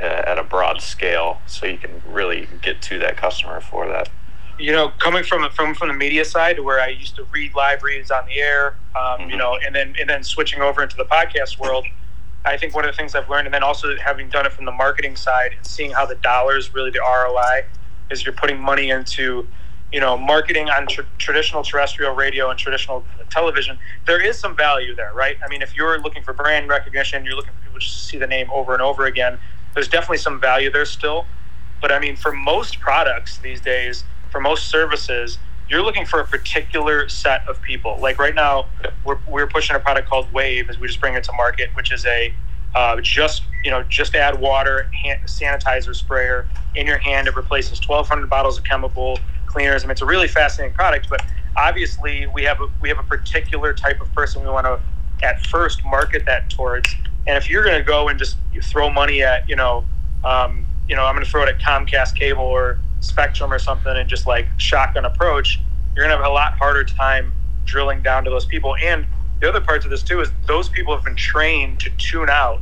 uh, 0.01 0.05
at 0.05 0.39
a 0.39 0.45
broad 0.45 0.81
scale. 0.81 1.41
So 1.47 1.67
you 1.67 1.79
can 1.79 2.03
really 2.07 2.49
get 2.63 2.81
to 2.83 2.99
that 3.01 3.17
customer 3.17 3.61
for 3.61 3.89
that. 3.89 4.09
You 4.59 4.73
know, 4.73 4.91
coming 4.99 5.25
from 5.25 5.49
from 5.51 5.75
from 5.75 5.89
the 5.89 5.95
media 5.95 6.25
side, 6.25 6.61
where 6.61 6.81
I 6.81 6.89
used 6.89 7.17
to 7.17 7.27
read 7.33 7.55
live 7.55 7.83
reads 7.83 8.11
on 8.11 8.27
the 8.27 8.41
air, 8.41 8.77
um, 9.01 9.29
you 9.31 9.37
Mhm. 9.37 9.39
know, 9.39 9.59
and 9.67 9.75
then 9.75 9.95
and 10.01 10.09
then 10.09 10.23
switching 10.25 10.63
over 10.63 10.83
into 10.83 10.97
the 10.97 11.05
podcast 11.05 11.59
world, 11.59 11.87
I 12.45 12.57
think 12.57 12.75
one 12.75 12.85
of 12.85 12.91
the 12.91 12.97
things 12.97 13.15
I've 13.15 13.29
learned, 13.29 13.47
and 13.47 13.55
then 13.55 13.63
also 13.63 13.97
having 13.99 14.29
done 14.31 14.47
it 14.47 14.53
from 14.53 14.65
the 14.65 14.73
marketing 14.73 15.17
side, 15.17 15.53
and 15.57 15.67
seeing 15.67 15.93
how 15.93 16.07
the 16.07 16.17
dollars 16.17 16.75
really 16.75 16.91
the 16.91 17.01
ROI 17.01 17.65
is 18.11 18.25
you're 18.25 18.35
putting 18.35 18.61
money 18.61 18.91
into, 18.91 19.49
you 19.93 20.01
know, 20.01 20.17
marketing 20.17 20.71
on 20.71 20.87
tr- 20.87 21.03
traditional 21.19 21.63
terrestrial 21.65 22.15
radio 22.15 22.51
and 22.51 22.59
traditional 22.59 23.07
television. 23.31 23.79
There 24.07 24.21
is 24.21 24.39
some 24.39 24.57
value 24.57 24.95
there, 24.95 25.13
right? 25.15 25.37
I 25.45 25.49
mean, 25.51 25.63
if 25.63 25.77
you're 25.77 26.01
looking 26.01 26.23
for 26.23 26.33
brand 26.35 26.69
recognition, 26.69 27.25
you're 27.25 27.35
looking 27.37 27.55
for 27.55 27.61
people 27.61 27.81
to 27.81 27.87
see 27.87 28.19
the 28.19 28.27
name 28.29 28.49
over 28.53 28.73
and 28.75 28.83
over 28.83 29.07
again. 29.07 29.39
There's 29.75 29.89
definitely 29.89 30.19
some 30.19 30.41
value 30.41 30.71
there 30.71 30.87
still. 30.87 31.29
But 31.83 31.93
I 31.93 31.99
mean, 31.99 32.17
for 32.17 32.33
most 32.33 32.81
products 32.81 33.39
these 33.39 33.61
days, 33.61 34.05
for 34.31 34.41
most 34.41 34.69
services, 34.69 35.39
you're 35.69 35.83
looking 35.83 36.05
for 36.07 36.21
a 36.21 36.25
particular 36.25 37.09
set 37.09 37.43
of 37.49 37.61
people. 37.63 37.99
Like 38.01 38.19
right 38.19 38.35
now, 38.35 38.67
we're, 39.05 39.19
we're 39.27 39.47
pushing 39.47 39.77
a 39.77 39.81
product 39.81 40.09
called 40.09 40.33
Wave 40.33 40.71
as 40.71 40.79
we 40.79 40.87
just 40.87 41.01
bring 41.01 41.15
it 41.15 41.25
to 41.25 41.33
market, 41.33 41.71
which 41.75 41.93
is 41.93 42.05
a 42.07 42.33
uh, 42.75 43.01
just 43.01 43.45
you 43.65 43.71
know 43.71 43.83
just 43.85 44.15
add 44.15 44.39
water 44.39 44.89
hand, 45.03 45.19
sanitizer 45.27 45.95
sprayer 45.95 46.47
in 46.75 46.87
your 46.87 46.99
hand. 46.99 47.27
It 47.27 47.37
replaces 47.37 47.81
1,200 47.87 48.29
bottles 48.29 48.59
of 48.59 48.65
chemical 48.65 49.19
cleaners. 49.47 49.83
I 49.83 49.87
mean, 49.87 49.93
it's 49.93 50.03
a 50.03 50.07
really 50.07 50.29
fascinating 50.29 50.75
product. 50.75 51.09
But 51.09 51.25
obviously, 51.57 52.27
we 52.27 52.45
have 52.45 52.61
a, 52.61 52.67
we 52.81 52.89
have 52.89 52.99
a 52.99 53.03
particular 53.05 53.73
type 53.73 54.01
of 54.01 54.13
person 54.15 54.43
we 54.43 54.51
want 54.51 54.67
to 54.67 54.79
at 55.27 55.45
first 55.47 55.85
market 55.85 56.25
that 56.27 56.51
towards. 56.51 56.95
And 57.27 57.37
if 57.37 57.51
you're 57.51 57.65
going 57.65 57.79
to 57.79 57.85
go 57.85 58.09
and 58.09 58.19
just 58.19 58.37
throw 58.63 58.91
money 58.91 59.23
at 59.23 59.49
you 59.49 59.57
know 59.57 59.85
um, 60.27 60.67
you 60.89 60.97
know, 60.97 61.05
I'm 61.05 61.15
going 61.15 61.25
to 61.25 61.31
throw 61.31 61.43
it 61.43 61.49
at 61.49 61.61
Comcast 61.61 62.15
cable 62.15 62.45
or 62.45 62.79
Spectrum 63.07 63.53
or 63.53 63.59
something 63.59 63.97
and 63.97 64.09
just 64.09 64.27
like 64.27 64.47
shotgun 64.59 65.05
approach, 65.05 65.61
you're 65.95 66.05
going 66.05 66.17
to 66.17 66.23
have 66.23 66.31
a 66.31 66.35
lot 66.35 66.59
harder 66.59 66.85
time 66.85 67.33
drilling 67.65 68.03
down 68.03 68.25
to 68.25 68.31
those 68.31 68.45
people. 68.45 68.77
And 68.83 69.07
the 69.41 69.49
other 69.49 69.61
part 69.61 69.83
to 69.83 69.89
this 69.89 70.03
too 70.03 70.21
is 70.21 70.31
those 70.47 70.69
people 70.69 70.95
have 70.95 71.05
been 71.05 71.17
trained 71.17 71.81
to 71.81 71.91
tune 71.99 72.31
out 72.31 72.61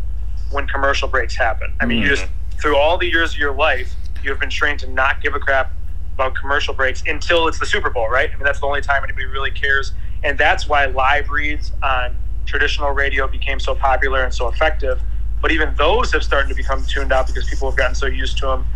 when 0.51 0.67
commercial 0.67 1.09
breaks 1.09 1.35
happen. 1.35 1.75
I 1.81 1.87
mean, 1.87 2.03
you 2.03 2.09
just 2.09 2.25
mm-hmm. 2.25 2.59
through 2.59 2.77
all 2.77 2.99
the 2.99 3.07
years 3.07 3.33
of 3.33 3.39
your 3.39 3.55
life, 3.55 3.93
you 4.23 4.31
have 4.31 4.41
been 4.41 4.51
trained 4.51 4.81
to 4.81 4.91
not 4.91 5.23
give 5.23 5.35
a 5.35 5.41
crap 5.41 5.73
about 6.15 6.35
commercial 6.35 6.75
breaks 6.75 7.03
until 7.07 7.49
it's 7.49 7.59
the 7.59 7.67
Super 7.67 7.91
Bowl, 7.91 8.09
right? 8.09 8.31
I 8.31 8.35
mean, 8.35 8.45
that's 8.45 8.61
the 8.61 8.67
only 8.67 8.81
time 8.81 9.03
anybody 9.03 9.27
really 9.27 9.51
cares. 9.51 9.93
And 10.23 10.39
that's 10.39 10.69
why 10.69 10.87
live 10.87 11.29
reads 11.29 11.73
on 11.83 12.17
traditional 12.47 12.91
radio 12.93 13.27
became 13.27 13.61
so 13.61 13.75
popular 13.75 14.23
and 14.23 14.33
so 14.33 14.49
effective. 14.49 15.01
But 15.43 15.51
even 15.51 15.75
those 15.75 16.13
have 16.13 16.23
started 16.23 16.49
to 16.49 16.55
become 16.55 16.85
tuned 16.85 17.13
out 17.13 17.27
because 17.27 17.47
people 17.49 17.69
have 17.69 17.77
gotten 17.77 17.95
so 17.95 18.07
used 18.07 18.39
to 18.39 18.47
them. 18.47 18.67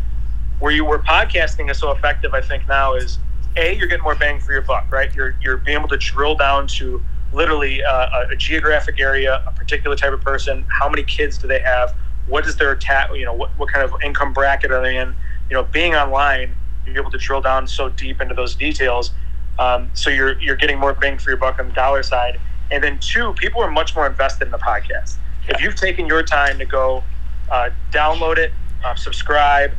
Where 0.58 0.72
you 0.72 0.84
where 0.84 0.98
podcasting 0.98 1.70
is 1.70 1.78
so 1.78 1.92
effective, 1.92 2.32
I 2.34 2.40
think 2.40 2.68
now 2.68 2.94
is 2.94 3.18
a 3.56 3.76
you're 3.76 3.88
getting 3.88 4.04
more 4.04 4.14
bang 4.14 4.40
for 4.40 4.52
your 4.52 4.62
buck, 4.62 4.90
right? 4.92 5.14
You're 5.14 5.36
you're 5.42 5.58
being 5.58 5.78
able 5.78 5.88
to 5.88 5.96
drill 5.98 6.36
down 6.36 6.66
to 6.78 7.04
literally 7.32 7.82
uh, 7.84 8.06
a, 8.30 8.34
a 8.34 8.36
geographic 8.36 9.00
area, 9.00 9.40
a 9.46 9.52
particular 9.52 9.96
type 9.96 10.12
of 10.12 10.20
person. 10.20 10.66
How 10.80 10.88
many 10.88 11.04
kids 11.04 11.38
do 11.38 11.46
they 11.48 11.60
have? 11.60 11.94
What 12.26 12.46
is 12.46 12.56
their 12.56 12.74
ta- 12.76 13.08
You 13.14 13.24
know, 13.24 13.34
what, 13.34 13.56
what 13.58 13.70
kind 13.72 13.84
of 13.84 13.94
income 14.04 14.32
bracket 14.32 14.70
are 14.70 14.82
they 14.82 14.96
in? 14.96 15.14
You 15.50 15.56
know, 15.56 15.64
being 15.64 15.94
online, 15.94 16.56
you're 16.84 16.98
able 16.98 17.10
to 17.10 17.18
drill 17.18 17.40
down 17.40 17.66
so 17.66 17.88
deep 17.88 18.20
into 18.20 18.34
those 18.34 18.56
details. 18.56 19.12
Um, 19.58 19.90
so 19.94 20.10
you're 20.10 20.40
you're 20.40 20.56
getting 20.56 20.78
more 20.78 20.94
bang 20.94 21.18
for 21.18 21.30
your 21.30 21.38
buck 21.38 21.58
on 21.60 21.68
the 21.68 21.74
dollar 21.74 22.02
side. 22.02 22.38
And 22.70 22.82
then 22.84 22.98
two, 23.00 23.32
people 23.34 23.62
are 23.62 23.70
much 23.70 23.96
more 23.96 24.06
invested 24.06 24.44
in 24.46 24.50
the 24.52 24.58
podcast. 24.58 25.18
If 25.48 25.60
you've 25.62 25.76
taken 25.76 26.06
your 26.06 26.22
time 26.22 26.58
to 26.58 26.66
go 26.66 27.06
uh, 27.50 27.70
download 27.92 28.36
it, 28.36 28.52
uh, 28.84 28.94
subscribe, 28.94 29.72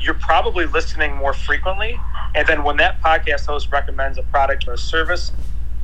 you're 0.00 0.14
probably 0.14 0.66
listening 0.66 1.16
more 1.16 1.32
frequently. 1.32 1.98
And 2.34 2.46
then 2.46 2.62
when 2.62 2.76
that 2.78 3.00
podcast 3.00 3.46
host 3.46 3.70
recommends 3.72 4.18
a 4.18 4.22
product 4.24 4.66
or 4.68 4.74
a 4.74 4.78
service, 4.78 5.32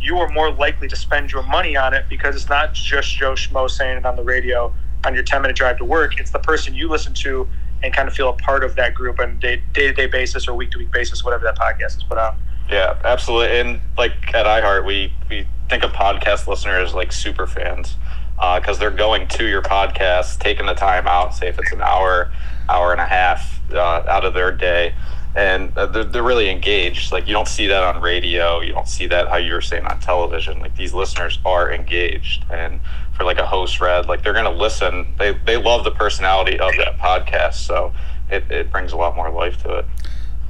you 0.00 0.19
are 0.19 0.29
more 0.31 0.50
likely 0.50 0.88
to 0.88 0.97
spend 0.97 1.31
your 1.31 1.43
money 1.43 1.76
on 1.76 1.95
it 1.95 2.07
because 2.09 2.35
it's 2.35 2.49
not 2.49 2.75
just 2.75 3.17
Joe 3.17 3.33
Schmo 3.33 3.71
saying 3.71 3.99
it 3.99 4.07
on 4.07 4.17
the 4.17 4.23
radio 4.23 4.75
on 5.05 5.14
your 5.14 5.23
10 5.23 5.43
minute 5.43 5.57
drive 5.57 5.79
to 5.79 5.85
work. 5.85 6.19
It's 6.19 6.31
the 6.31 6.38
person 6.38 6.75
you 6.75 6.88
listen 6.88 7.14
to 7.14 7.49
and 7.83 7.95
kind 7.95 8.09
of 8.09 8.14
feel 8.14 8.29
a 8.29 8.35
part 8.35 8.62
of 8.64 8.76
that 8.76 8.95
group 8.95 9.21
on 9.21 9.31
a 9.31 9.35
day 9.35 9.62
to 9.75 9.93
day 9.93 10.07
basis 10.07 10.49
or 10.49 10.55
week 10.55 10.71
to 10.73 10.79
week 10.79 10.90
basis, 10.90 11.25
whatever 11.25 11.45
that 11.45 11.59
podcast 11.59 11.97
is 11.97 12.02
put 12.02 12.19
out. 12.19 12.37
Yeah, 12.71 12.99
absolutely. 13.05 13.59
And 13.59 13.81
like 13.97 14.12
at 14.35 14.47
iHeart, 14.47 14.85
we, 14.85 15.12
we 15.29 15.47
think 15.69 15.83
of 15.83 15.93
podcast 15.93 16.47
listeners 16.47 16.95
like 16.95 17.12
super 17.12 17.47
fans 17.47 17.97
because 18.37 18.76
uh, 18.76 18.81
they're 18.81 18.90
going 18.90 19.29
to 19.29 19.47
your 19.47 19.61
podcast, 19.61 20.38
taking 20.38 20.67
the 20.67 20.75
time 20.75 21.07
out, 21.07 21.35
say 21.35 21.49
if 21.49 21.59
it's 21.59 21.73
an 21.73 21.83
hour, 21.83 22.33
hour 22.69 22.93
and 22.93 23.00
a 23.00 23.07
half 23.07 23.60
uh, 23.74 24.04
out 24.08 24.24
of 24.24 24.34
their 24.34 24.52
day, 24.52 24.94
and 25.34 25.76
uh, 25.76 25.86
they're, 25.86 26.04
they're 26.04 26.22
really 26.22 26.50
engaged. 26.50 27.12
Like 27.12 27.26
you 27.26 27.32
don't 27.32 27.48
see 27.48 27.66
that 27.66 27.82
on 27.82 28.00
radio, 28.00 28.60
you 28.60 28.72
don't 28.72 28.88
see 28.88 29.06
that 29.08 29.28
how 29.28 29.36
you 29.36 29.52
were 29.52 29.60
saying 29.60 29.86
on 29.86 30.00
television. 30.00 30.58
Like 30.60 30.76
these 30.76 30.92
listeners 30.92 31.38
are 31.44 31.72
engaged, 31.72 32.44
and 32.50 32.80
for 33.16 33.24
like 33.24 33.38
a 33.38 33.46
host 33.46 33.80
read, 33.80 34.06
like 34.06 34.22
they're 34.22 34.32
gonna 34.32 34.50
listen. 34.50 35.14
They 35.18 35.32
they 35.32 35.56
love 35.56 35.84
the 35.84 35.90
personality 35.90 36.58
of 36.58 36.72
that 36.76 36.98
podcast, 36.98 37.54
so 37.54 37.92
it, 38.30 38.50
it 38.50 38.70
brings 38.70 38.92
a 38.92 38.96
lot 38.96 39.16
more 39.16 39.30
life 39.30 39.62
to 39.64 39.78
it. 39.78 39.86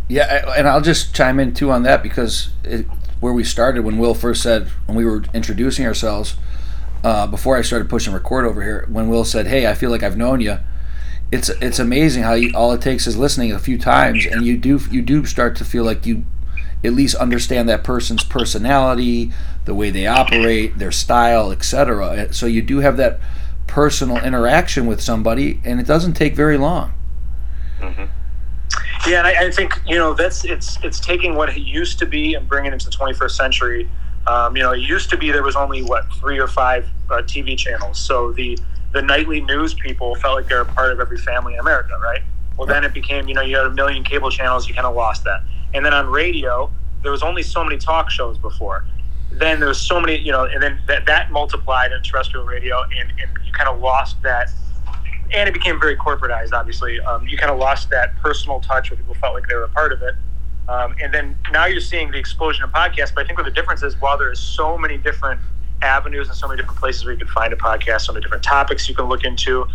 Yeah, 0.09 0.53
and 0.57 0.67
I'll 0.67 0.81
just 0.81 1.15
chime 1.15 1.39
in 1.39 1.55
too 1.55 1.71
on 1.71 1.85
that 1.85 2.03
because 2.03 2.51
it, 2.65 2.87
where 3.21 3.33
we 3.33 3.45
started 3.45 3.85
when 3.85 3.99
Will 3.99 4.15
first 4.15 4.43
said 4.43 4.69
when 4.87 4.97
we 4.97 5.05
were 5.05 5.23
introducing 5.33 5.87
ourselves 5.87 6.37
uh, 7.05 7.27
before 7.27 7.57
I 7.57 7.63
started 7.63 7.89
pushing 7.89 8.13
record 8.13 8.45
over 8.45 8.63
here 8.63 8.87
when 8.91 9.09
Will 9.09 9.25
said, 9.25 9.47
"Hey, 9.47 9.67
I 9.67 9.75
feel 9.75 9.91
like 9.91 10.03
I've 10.03 10.17
known 10.17 10.41
you." 10.41 10.59
It's 11.33 11.49
it's 11.49 11.79
amazing 11.79 12.25
how 12.25 12.35
you, 12.35 12.53
all 12.55 12.73
it 12.73 12.81
takes 12.81 13.07
is 13.07 13.17
listening 13.17 13.53
a 13.53 13.59
few 13.59 13.79
times, 13.79 14.27
and 14.27 14.45
you 14.45 14.57
do 14.57 14.81
you 14.91 15.01
do 15.03 15.25
start 15.25 15.57
to 15.57 15.65
feel 15.65 15.85
like 15.85 16.05
you 16.05 16.25
at 16.83 16.93
least 16.93 17.15
understand 17.17 17.69
that 17.69 17.85
person's 17.85 18.25
personality, 18.25 19.33
the 19.65 19.75
way 19.75 19.91
they 19.91 20.07
operate, 20.07 20.79
their 20.79 20.91
style, 20.91 21.53
etc. 21.53 22.33
So 22.33 22.47
you 22.47 22.63
do 22.63 22.79
have 22.79 22.97
that 22.97 23.21
personal 23.67 24.17
interaction 24.17 24.87
with 24.87 25.01
somebody, 25.01 25.61
and 25.65 25.79
it 25.79 25.87
doesn't 25.87 26.15
take 26.15 26.35
very 26.35 26.59
long. 26.59 26.93
Mm-hmm. 27.81 28.05
Yeah, 29.09 29.19
and 29.19 29.27
I, 29.27 29.47
I, 29.47 29.51
think 29.51 29.81
you 29.87 29.97
know 29.97 30.13
that's 30.15 30.45
it's 30.45 30.79
it's 30.83 31.01
taking 31.01 31.35
what 31.35 31.49
it 31.49 31.59
used 31.59 31.99
to 32.01 32.07
be 32.07 32.35
and 32.35 32.49
bringing 32.49 32.73
it 32.73 32.75
into 32.75 32.87
the 32.87 32.97
21st 32.97 33.31
century. 33.31 33.91
Um, 34.27 34.57
you 34.57 34.63
know, 34.63 34.73
it 34.73 34.81
used 34.81 35.09
to 35.11 35.17
be 35.17 35.31
there 35.31 35.43
was 35.43 35.57
only 35.57 35.83
what 35.83 36.13
three 36.15 36.39
or 36.39 36.47
five 36.47 36.87
uh, 37.09 37.23
TV 37.23 37.57
channels, 37.57 37.99
so 37.99 38.33
the 38.33 38.59
the 38.93 39.03
nightly 39.03 39.41
news 39.41 39.75
people 39.75 40.15
felt 40.17 40.37
like 40.37 40.49
they're 40.49 40.63
a 40.63 40.67
part 40.67 40.93
of 40.93 41.01
every 41.01 41.19
family 41.19 41.55
in 41.55 41.61
America, 41.61 41.93
right? 42.03 42.23
Well, 42.57 42.67
then 42.67 42.85
it 42.85 42.93
became 42.93 43.29
you 43.29 43.35
know 43.35 43.43
you 43.43 43.57
had 43.57 43.67
a 43.67 43.71
million 43.71 44.05
cable 44.05 44.31
channels, 44.31 44.69
you 44.69 44.75
kind 44.75 44.87
of 44.87 44.95
lost 44.95 45.25
that, 45.25 45.43
and 45.75 45.85
then 45.85 45.95
on 45.95 46.09
radio 46.09 46.71
there 47.03 47.13
was 47.13 47.23
only 47.23 47.43
so 47.43 47.65
many 47.65 47.79
talk 47.79 48.11
shows 48.11 48.37
before. 48.37 48.85
Then 49.33 49.59
there 49.59 49.69
was 49.69 49.81
so 49.81 50.01
many, 50.01 50.19
you 50.19 50.33
know, 50.33 50.45
and 50.45 50.63
then 50.63 50.81
that, 50.87 51.07
that 51.07 51.31
multiplied 51.31 51.93
in 51.93 52.03
terrestrial 52.03 52.45
radio, 52.45 52.83
and, 52.83 53.11
and 53.13 53.31
you 53.47 53.53
kind 53.53 53.71
of 53.71 53.81
lost 53.81 54.21
that 54.23 54.51
and 55.33 55.49
it 55.49 55.53
became 55.53 55.79
very 55.81 55.97
corporatized. 55.97 56.53
Obviously, 56.53 57.01
um, 57.01 57.27
you 57.27 57.37
kind 57.37 57.51
of 57.53 57.59
lost 57.59 57.91
that 57.91 58.17
personal 58.17 58.61
touch 58.61 58.91
where 58.91 58.97
people 58.97 59.15
felt 59.15 59.35
like 59.35 59.49
they 59.49 59.55
were 59.55 59.65
a 59.65 59.69
part 59.69 59.93
of 59.93 60.03
it. 60.03 60.15
Um, 60.69 60.95
and 61.03 61.13
then 61.13 61.37
now 61.53 61.67
you're 61.67 61.81
seeing 61.81 62.11
the 62.11 62.19
explosion 62.19 62.65
of 62.65 62.71
podcasts. 62.71 63.15
But 63.15 63.25
I 63.25 63.27
think 63.27 63.39
what 63.39 63.45
the 63.45 63.53
difference 63.53 63.83
is, 63.83 64.01
while 64.01 64.19
there 64.19 64.31
is 64.31 64.39
so 64.39 64.77
many 64.79 64.99
different 64.99 65.41
avenues 65.83 66.29
and 66.29 66.37
so 66.37 66.47
many 66.47 66.61
different 66.61 66.79
places 66.79 67.05
where 67.05 67.13
you 67.13 67.19
can 67.19 67.29
find 67.29 67.53
a 67.53 67.57
podcast, 67.57 68.03
so 68.03 68.13
many 68.13 68.23
different 68.23 68.43
topics 68.43 68.89
you 68.89 68.95
can 68.95 69.07
look 69.07 69.25
into, 69.25 69.67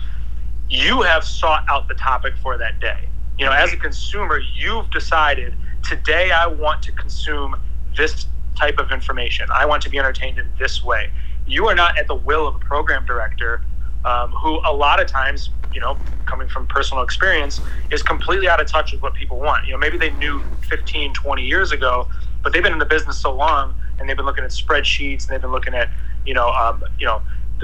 you 0.69 1.01
have 1.01 1.23
sought 1.23 1.65
out 1.69 1.87
the 1.87 1.95
topic 1.95 2.33
for 2.41 2.57
that 2.57 2.79
day. 2.79 3.07
You 3.37 3.45
know, 3.45 3.51
as 3.51 3.73
a 3.73 3.77
consumer, 3.77 4.39
you've 4.55 4.89
decided 4.91 5.53
today 5.83 6.31
I 6.31 6.47
want 6.47 6.81
to 6.83 6.91
consume 6.93 7.55
this 7.97 8.27
type 8.55 8.79
of 8.79 8.91
information. 8.91 9.47
I 9.53 9.65
want 9.65 9.83
to 9.83 9.89
be 9.89 9.99
entertained 9.99 10.39
in 10.39 10.47
this 10.57 10.83
way. 10.83 11.11
You 11.45 11.67
are 11.67 11.75
not 11.75 11.97
at 11.99 12.07
the 12.07 12.15
will 12.15 12.47
of 12.47 12.55
a 12.55 12.59
program 12.59 13.05
director 13.05 13.61
um, 14.05 14.31
who 14.31 14.61
a 14.65 14.73
lot 14.73 15.01
of 15.01 15.07
times, 15.07 15.49
you 15.73 15.81
know, 15.81 15.97
coming 16.25 16.47
from 16.47 16.65
personal 16.67 17.03
experience, 17.03 17.59
is 17.91 18.01
completely 18.01 18.47
out 18.47 18.61
of 18.61 18.67
touch 18.67 18.93
with 18.93 19.01
what 19.01 19.13
people 19.13 19.39
want. 19.39 19.65
You 19.65 19.73
know, 19.73 19.77
maybe 19.77 19.97
they 19.97 20.11
knew 20.11 20.41
15, 20.69 21.13
20 21.13 21.43
years 21.43 21.71
ago, 21.71 22.07
but 22.41 22.53
they've 22.53 22.63
been 22.63 22.73
in 22.73 22.79
the 22.79 22.85
business 22.85 23.17
so 23.17 23.33
long 23.33 23.73
and 23.99 24.07
they've 24.07 24.17
been 24.17 24.25
looking 24.25 24.43
at 24.43 24.51
spreadsheets 24.51 25.23
and 25.23 25.29
they've 25.29 25.41
been 25.41 25.51
looking 25.51 25.73
at, 25.73 25.89
you 26.25 26.33
know, 26.33 26.49
um, 26.49 26.83
you 26.99 27.05
know, 27.05 27.21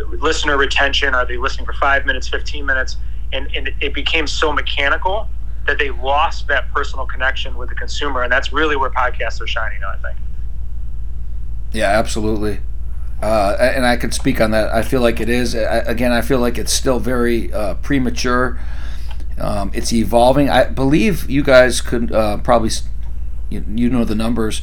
listener 0.08 0.58
retention. 0.58 1.14
Are 1.14 1.26
they 1.26 1.38
listening 1.38 1.66
for 1.66 1.74
five 1.74 2.06
minutes, 2.06 2.28
15 2.28 2.66
minutes? 2.66 2.98
And, 3.34 3.48
and 3.56 3.72
it 3.82 3.94
became 3.94 4.28
so 4.28 4.52
mechanical 4.52 5.28
that 5.68 5.78
they 5.78 5.90
lost 5.90 6.48
that 6.48 6.72
personal 6.74 7.06
connection 7.06 7.58
with 7.58 7.70
the 7.70 7.76
consumer. 7.76 8.24
And 8.24 8.32
that's 8.32 8.52
really 8.52 8.76
where 8.76 8.90
podcasts 8.90 9.42
are 9.42 9.48
shining, 9.48 9.84
I 9.84 9.96
think. 9.98 10.18
Yeah, 11.72 11.90
absolutely. 11.90 12.60
Uh, 13.22 13.56
and 13.60 13.86
I 13.86 13.98
could 13.98 14.14
speak 14.14 14.42
on 14.42 14.52
that. 14.52 14.74
I 14.74 14.82
feel 14.82 15.02
like 15.02 15.20
it 15.20 15.30
is. 15.30 15.54
again, 15.54 16.12
I 16.12 16.22
feel 16.22 16.40
like 16.40 16.58
it's 16.58 16.74
still 16.74 17.00
very 17.00 17.54
uh, 17.54 17.76
premature. 17.76 18.60
Um, 19.38 19.72
it's 19.74 19.94
evolving. 19.94 20.50
I 20.50 20.66
believe 20.66 21.30
you 21.30 21.44
guys 21.44 21.82
could 21.82 22.12
uh, 22.12 22.38
probably, 22.38 22.72
you, 23.50 23.64
you, 23.76 23.90
know 23.90 24.04
the 24.04 24.16
numbers. 24.16 24.62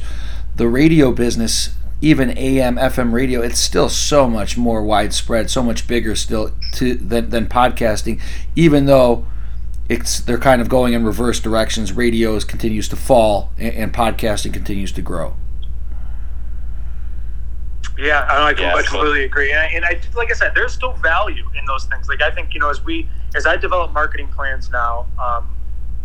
The 0.59 0.67
radio 0.67 1.13
business, 1.13 1.69
even 2.01 2.37
AM, 2.37 2.75
FM 2.75 3.13
radio, 3.13 3.41
it's 3.41 3.61
still 3.61 3.87
so 3.87 4.27
much 4.27 4.57
more 4.57 4.83
widespread, 4.83 5.49
so 5.49 5.63
much 5.63 5.87
bigger 5.87 6.17
still 6.17 6.51
to 6.73 6.95
than, 6.95 7.29
than 7.29 7.47
podcasting. 7.47 8.19
Even 8.57 8.85
though 8.85 9.25
it's 9.87 10.19
they're 10.19 10.37
kind 10.37 10.59
of 10.59 10.67
going 10.67 10.91
in 10.91 11.05
reverse 11.05 11.39
directions. 11.39 11.93
Radio 11.93 12.37
continues 12.41 12.89
to 12.89 12.97
fall, 12.97 13.51
and, 13.57 13.73
and 13.73 13.93
podcasting 13.93 14.53
continues 14.53 14.91
to 14.91 15.01
grow. 15.01 15.35
Yeah, 17.97 18.27
I, 18.29 18.51
I, 18.51 18.73
I 18.73 18.83
completely 18.83 19.23
agree. 19.23 19.53
And 19.53 19.61
I, 19.61 19.65
and 19.67 19.85
I, 19.85 20.01
like 20.13 20.29
I 20.29 20.33
said, 20.33 20.51
there's 20.55 20.73
still 20.73 20.91
value 20.95 21.49
in 21.57 21.65
those 21.67 21.85
things. 21.85 22.09
Like 22.09 22.21
I 22.21 22.31
think 22.31 22.53
you 22.53 22.59
know, 22.59 22.69
as 22.69 22.83
we 22.83 23.07
as 23.33 23.45
I 23.45 23.55
develop 23.55 23.93
marketing 23.93 24.27
plans 24.27 24.69
now, 24.69 25.07
um, 25.17 25.49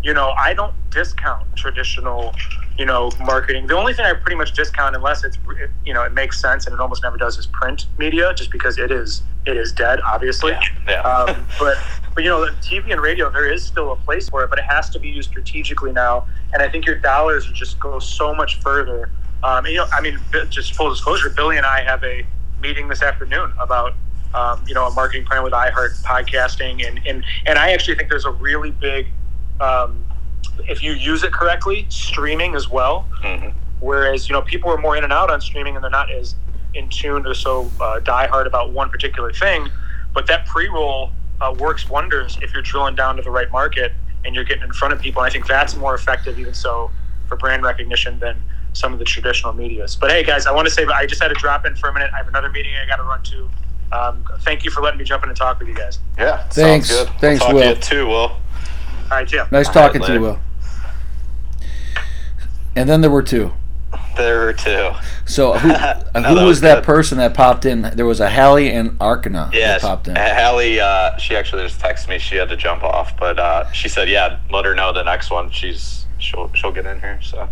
you 0.04 0.14
know, 0.14 0.30
I 0.36 0.54
don't 0.54 0.74
discount 0.90 1.44
traditional, 1.56 2.34
you 2.78 2.84
know, 2.84 3.10
marketing. 3.20 3.66
The 3.66 3.76
only 3.76 3.94
thing 3.94 4.04
I 4.04 4.12
pretty 4.12 4.36
much 4.36 4.52
discount, 4.52 4.94
unless 4.94 5.24
it's 5.24 5.38
you 5.84 5.94
know 5.94 6.02
it 6.02 6.12
makes 6.12 6.40
sense, 6.40 6.66
and 6.66 6.74
it 6.74 6.80
almost 6.80 7.02
never 7.02 7.16
does, 7.16 7.38
is 7.38 7.46
print 7.46 7.86
media, 7.98 8.32
just 8.34 8.50
because 8.50 8.78
it 8.78 8.90
is 8.90 9.22
it 9.46 9.56
is 9.56 9.72
dead, 9.72 10.00
obviously. 10.04 10.52
Yeah. 10.52 10.62
yeah. 10.88 11.00
Um, 11.00 11.46
but 11.58 11.78
but 12.14 12.22
you 12.22 12.30
know, 12.30 12.46
TV 12.62 12.92
and 12.92 13.00
radio, 13.00 13.30
there 13.30 13.50
is 13.50 13.64
still 13.64 13.92
a 13.92 13.96
place 13.96 14.28
for 14.28 14.44
it, 14.44 14.50
but 14.50 14.58
it 14.58 14.66
has 14.66 14.90
to 14.90 15.00
be 15.00 15.08
used 15.08 15.30
strategically 15.30 15.90
now. 15.90 16.26
And 16.52 16.62
I 16.62 16.68
think 16.68 16.86
your 16.86 16.96
dollars 16.96 17.50
just 17.52 17.80
go 17.80 17.98
so 17.98 18.34
much 18.34 18.60
further 18.60 19.10
um, 19.44 19.66
you 19.66 19.76
know, 19.76 19.86
I 19.92 20.00
mean, 20.00 20.18
just 20.48 20.74
full 20.74 20.88
disclosure, 20.88 21.28
Billy 21.28 21.58
and 21.58 21.66
I 21.66 21.82
have 21.82 22.02
a 22.02 22.24
meeting 22.62 22.88
this 22.88 23.02
afternoon 23.02 23.52
about 23.60 23.92
um, 24.32 24.64
you 24.66 24.74
know 24.74 24.86
a 24.86 24.90
marketing 24.92 25.26
plan 25.26 25.44
with 25.44 25.52
iHeart 25.52 26.02
podcasting, 26.02 26.86
and 26.86 26.98
and 27.06 27.22
and 27.44 27.58
I 27.58 27.72
actually 27.72 27.96
think 27.96 28.08
there's 28.08 28.24
a 28.24 28.30
really 28.30 28.70
big, 28.70 29.08
um, 29.60 30.04
if 30.68 30.82
you 30.82 30.92
use 30.92 31.22
it 31.24 31.32
correctly, 31.32 31.86
streaming 31.88 32.54
as 32.54 32.68
well. 32.68 33.06
Mm-hmm. 33.22 33.50
Whereas 33.80 34.28
you 34.28 34.32
know 34.32 34.42
people 34.42 34.70
are 34.70 34.78
more 34.78 34.96
in 34.96 35.04
and 35.04 35.12
out 35.12 35.30
on 35.30 35.40
streaming, 35.40 35.74
and 35.74 35.82
they're 35.82 35.90
not 35.90 36.10
as 36.10 36.36
in 36.74 36.88
tune 36.88 37.26
or 37.26 37.34
so 37.34 37.70
uh, 37.80 38.00
diehard 38.00 38.46
about 38.46 38.72
one 38.72 38.90
particular 38.90 39.32
thing. 39.32 39.68
But 40.12 40.26
that 40.26 40.46
pre-roll 40.46 41.10
uh, 41.40 41.54
works 41.58 41.88
wonders 41.88 42.38
if 42.42 42.52
you're 42.52 42.62
drilling 42.62 42.94
down 42.94 43.16
to 43.16 43.22
the 43.22 43.30
right 43.30 43.50
market 43.50 43.92
and 44.24 44.34
you're 44.34 44.44
getting 44.44 44.62
in 44.62 44.72
front 44.72 44.94
of 44.94 45.00
people. 45.00 45.22
And 45.22 45.28
I 45.28 45.32
think 45.32 45.46
that's 45.46 45.76
more 45.76 45.94
effective, 45.94 46.38
even 46.38 46.54
so, 46.54 46.90
for 47.28 47.36
brand 47.36 47.62
recognition 47.62 48.18
than 48.18 48.40
some 48.72 48.92
of 48.92 48.98
the 48.98 49.04
traditional 49.04 49.52
medias. 49.52 49.96
But 49.96 50.10
hey, 50.10 50.22
guys, 50.22 50.46
I 50.46 50.52
want 50.52 50.66
to 50.66 50.74
say 50.74 50.84
but 50.84 50.94
I 50.94 51.06
just 51.06 51.22
had 51.22 51.28
to 51.28 51.34
drop 51.34 51.66
in 51.66 51.76
for 51.76 51.88
a 51.88 51.92
minute. 51.92 52.10
I 52.12 52.18
have 52.18 52.28
another 52.28 52.50
meeting 52.50 52.72
I 52.82 52.86
got 52.86 52.96
to 52.96 53.02
run 53.02 53.22
to. 53.24 53.50
Um, 53.92 54.24
thank 54.40 54.64
you 54.64 54.70
for 54.70 54.82
letting 54.82 54.98
me 54.98 55.04
jump 55.04 55.22
in 55.22 55.28
and 55.28 55.38
talk 55.38 55.58
with 55.58 55.68
you 55.68 55.74
guys. 55.74 56.00
Yeah, 56.18 56.42
thanks. 56.48 56.90
Good. 56.90 57.08
Thanks, 57.20 57.44
we'll 57.46 57.54
Will. 57.54 57.74
To 57.74 57.80
too, 57.80 58.06
Will. 58.08 58.36
All 59.04 59.18
right, 59.18 59.28
Jim. 59.28 59.46
Nice 59.50 59.68
talking 59.68 60.02
to 60.02 60.12
you, 60.12 60.20
Will. 60.20 60.38
And 62.76 62.88
then 62.88 63.00
there 63.00 63.10
were 63.10 63.22
two. 63.22 63.52
there 64.16 64.46
were 64.46 64.52
two. 64.52 64.90
So 65.26 65.52
who, 65.54 65.68
No, 65.68 65.74
who 65.76 66.20
that 66.22 66.32
was 66.34 66.42
was 66.42 66.60
that 66.62 66.82
person 66.82 67.18
that 67.18 67.34
popped 67.34 67.64
in? 67.64 67.82
There 67.82 68.06
was 68.06 68.20
a 68.20 68.28
Hallie 68.30 68.70
and 68.70 69.00
Arcana 69.00 69.50
Yeah, 69.52 69.72
that 69.72 69.80
popped 69.80 70.08
in. 70.08 70.16
Hallie, 70.16 70.80
uh, 70.80 71.16
she 71.18 71.36
actually 71.36 71.64
just 71.64 71.80
texted 71.80 72.08
me. 72.08 72.18
She 72.18 72.36
had 72.36 72.48
to 72.48 72.56
jump 72.56 72.82
off, 72.82 73.16
but 73.16 73.38
uh, 73.38 73.70
she 73.72 73.88
said, 73.88 74.08
"Yeah, 74.08 74.38
let 74.50 74.64
her 74.64 74.74
know 74.74 74.92
the 74.92 75.04
next 75.04 75.30
one. 75.30 75.50
She's 75.50 76.06
she'll 76.18 76.52
she'll 76.54 76.72
get 76.72 76.86
in 76.86 77.00
here." 77.00 77.20
So 77.22 77.48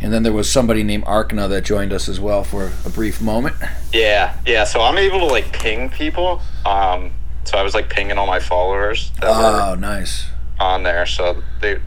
And 0.00 0.12
then 0.12 0.22
there 0.22 0.32
was 0.32 0.50
somebody 0.50 0.82
named 0.82 1.04
Arcana 1.04 1.48
that 1.48 1.64
joined 1.64 1.92
us 1.92 2.08
as 2.08 2.18
well 2.18 2.44
for 2.44 2.72
a 2.86 2.90
brief 2.90 3.20
moment. 3.20 3.56
yeah, 3.92 4.38
yeah. 4.46 4.64
So 4.64 4.80
I'm 4.80 4.96
able 4.96 5.18
to 5.20 5.26
like 5.26 5.52
ping 5.52 5.90
people. 5.90 6.40
Um, 6.64 7.12
so 7.48 7.56
I 7.56 7.62
was 7.62 7.72
like 7.74 7.88
pinging 7.88 8.18
all 8.18 8.26
my 8.26 8.40
followers 8.40 9.10
that 9.20 9.30
Oh, 9.30 9.70
were 9.70 9.76
nice. 9.76 10.26
on 10.60 10.82
there, 10.82 11.06
so 11.06 11.42
they 11.62 11.78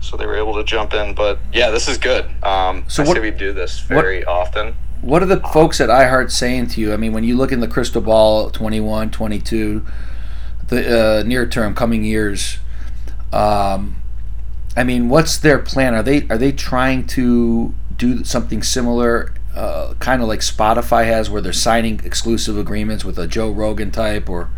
so 0.00 0.16
they 0.18 0.26
were 0.26 0.36
able 0.36 0.54
to 0.54 0.64
jump 0.64 0.92
in. 0.92 1.14
But 1.14 1.38
yeah, 1.52 1.70
this 1.70 1.88
is 1.88 1.96
good. 1.96 2.26
Um, 2.42 2.84
So 2.88 3.04
I 3.04 3.06
what- 3.06 3.20
we 3.22 3.30
do 3.30 3.52
this 3.52 3.78
very 3.80 4.24
often. 4.24 4.74
What 5.00 5.22
are 5.22 5.26
the 5.26 5.40
folks 5.40 5.80
at 5.80 5.88
iHeart 5.90 6.30
saying 6.30 6.68
to 6.68 6.80
you? 6.80 6.92
I 6.92 6.96
mean, 6.96 7.12
when 7.12 7.24
you 7.24 7.36
look 7.36 7.52
in 7.52 7.60
the 7.60 7.68
crystal 7.68 8.00
ball, 8.00 8.48
21, 8.50 9.10
22, 9.10 9.84
the 10.68 11.20
uh, 11.20 11.22
near 11.24 11.46
term, 11.46 11.74
coming 11.74 12.04
years, 12.04 12.56
um, 13.32 13.96
I 14.76 14.82
mean, 14.82 15.08
what's 15.08 15.36
their 15.36 15.58
plan? 15.58 15.94
Are 15.94 16.02
they 16.02 16.26
are 16.28 16.38
they 16.38 16.52
trying 16.52 17.06
to 17.08 17.74
do 17.96 18.24
something 18.24 18.62
similar, 18.62 19.32
uh, 19.54 19.94
kind 20.00 20.20
of 20.22 20.28
like 20.28 20.40
Spotify 20.40 21.04
has, 21.06 21.30
where 21.30 21.40
they're 21.42 21.52
signing 21.52 22.00
exclusive 22.04 22.56
agreements 22.58 23.04
with 23.04 23.18
a 23.18 23.26
Joe 23.26 23.50
Rogan 23.50 23.90
type, 23.90 24.28
or 24.28 24.48